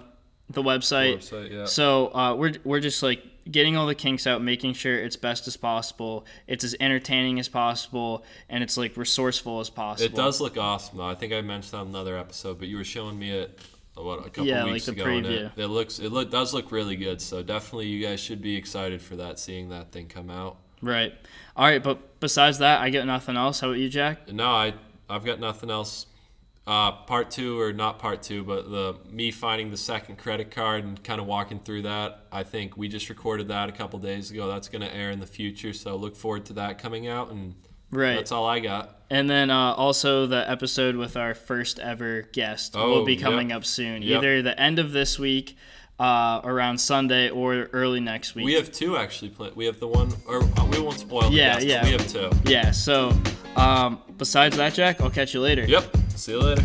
the 0.49 0.63
website. 0.63 1.17
Website, 1.17 1.51
yeah. 1.51 1.65
So 1.65 2.13
uh, 2.13 2.35
we're 2.35 2.55
we're 2.63 2.79
just 2.79 3.03
like 3.03 3.23
getting 3.49 3.75
all 3.75 3.87
the 3.87 3.95
kinks 3.95 4.27
out, 4.27 4.41
making 4.41 4.73
sure 4.73 4.95
it's 4.95 5.15
best 5.15 5.47
as 5.47 5.57
possible, 5.57 6.25
it's 6.47 6.63
as 6.63 6.75
entertaining 6.79 7.39
as 7.39 7.49
possible, 7.49 8.23
and 8.47 8.63
it's 8.63 8.77
like 8.77 8.95
resourceful 8.97 9.59
as 9.59 9.69
possible. 9.69 10.05
It 10.11 10.15
does 10.15 10.39
look 10.39 10.57
awesome 10.57 10.97
though. 10.97 11.05
I 11.05 11.15
think 11.15 11.33
I 11.33 11.41
mentioned 11.41 11.73
that 11.73 11.81
in 11.83 11.89
another 11.89 12.17
episode, 12.17 12.59
but 12.59 12.67
you 12.67 12.77
were 12.77 12.83
showing 12.83 13.17
me 13.17 13.31
it 13.31 13.59
what 13.95 14.19
a 14.19 14.29
couple 14.29 14.45
Yeah, 14.47 14.63
like 14.63 14.73
weeks 14.73 14.85
the 14.85 14.93
ago. 14.93 15.05
and 15.05 15.25
it, 15.25 15.55
preview. 15.55 15.57
it 15.59 15.67
looks 15.67 15.99
it 15.99 16.11
look, 16.11 16.31
does 16.31 16.53
look 16.53 16.71
really 16.71 16.95
good. 16.95 17.21
So 17.21 17.43
definitely 17.43 17.87
you 17.87 18.05
guys 18.05 18.19
should 18.19 18.41
be 18.41 18.55
excited 18.55 19.01
for 19.01 19.15
that, 19.17 19.39
seeing 19.39 19.69
that 19.69 19.91
thing 19.91 20.07
come 20.07 20.29
out. 20.29 20.57
Right. 20.81 21.13
All 21.57 21.65
right, 21.65 21.83
but 21.83 22.19
besides 22.21 22.59
that, 22.59 22.79
I 22.81 22.89
got 22.89 23.05
nothing 23.05 23.35
else. 23.35 23.59
How 23.59 23.67
about 23.67 23.79
you, 23.79 23.89
Jack? 23.89 24.31
No, 24.31 24.47
I 24.47 24.73
I've 25.09 25.25
got 25.25 25.39
nothing 25.39 25.69
else. 25.69 26.05
Uh, 26.67 26.91
part 26.91 27.31
two 27.31 27.59
or 27.59 27.73
not 27.73 27.97
part 27.97 28.21
two, 28.21 28.43
but 28.43 28.69
the 28.69 28.95
me 29.09 29.31
finding 29.31 29.71
the 29.71 29.77
second 29.77 30.17
credit 30.17 30.51
card 30.51 30.83
and 30.83 31.03
kind 31.03 31.19
of 31.19 31.25
walking 31.25 31.59
through 31.59 31.81
that. 31.81 32.25
I 32.31 32.43
think 32.43 32.77
we 32.77 32.87
just 32.87 33.09
recorded 33.09 33.47
that 33.47 33.69
a 33.69 33.71
couple 33.71 33.97
days 33.97 34.29
ago. 34.29 34.47
That's 34.47 34.69
going 34.69 34.83
to 34.83 34.95
air 34.95 35.09
in 35.09 35.19
the 35.19 35.25
future, 35.25 35.73
so 35.73 35.95
look 35.95 36.15
forward 36.15 36.45
to 36.45 36.53
that 36.53 36.77
coming 36.77 37.07
out. 37.07 37.31
And 37.31 37.55
Right. 37.91 38.13
that's 38.15 38.31
all 38.31 38.45
I 38.45 38.59
got. 38.59 38.98
And 39.11 39.29
then 39.29 39.49
uh, 39.49 39.73
also 39.73 40.27
the 40.27 40.49
episode 40.49 40.95
with 40.95 41.17
our 41.17 41.33
first 41.33 41.79
ever 41.79 42.23
guest 42.31 42.75
Oh, 42.77 42.89
will 42.89 43.05
be 43.05 43.17
coming 43.17 43.49
yep. 43.49 43.57
up 43.57 43.65
soon, 43.65 44.01
Yep. 44.03 44.17
either 44.19 44.41
the 44.43 44.59
end 44.59 44.77
of 44.79 44.91
this 44.91 45.17
week, 45.17 45.57
uh, 45.99 46.41
around 46.43 46.77
Sunday, 46.79 47.29
or 47.29 47.69
early 47.73 47.99
next 47.99 48.35
week. 48.35 48.45
We 48.45 48.53
have 48.53 48.71
two 48.71 48.97
actually. 48.97 49.29
Play- 49.29 49.51
we 49.55 49.65
have 49.65 49.79
the 49.79 49.87
one, 49.87 50.13
or 50.27 50.43
uh, 50.43 50.65
we 50.71 50.79
won't 50.79 50.99
spoil 50.99 51.29
the 51.29 51.35
Yeah, 51.35 51.55
guest, 51.55 51.65
yeah. 51.65 51.83
we 51.85 51.91
have 51.91 52.07
two. 52.07 52.29
yeah. 52.45 52.71
So, 52.71 53.11
um, 53.55 53.99
besides 54.17 54.55
that, 54.57 54.73
Jack, 54.75 55.01
I'll 55.01 55.09
catch 55.09 55.33
you 55.33 55.41
later. 55.41 55.65
Yep. 55.65 55.95
See 56.15 56.31
you 56.33 56.39
later. 56.41 56.63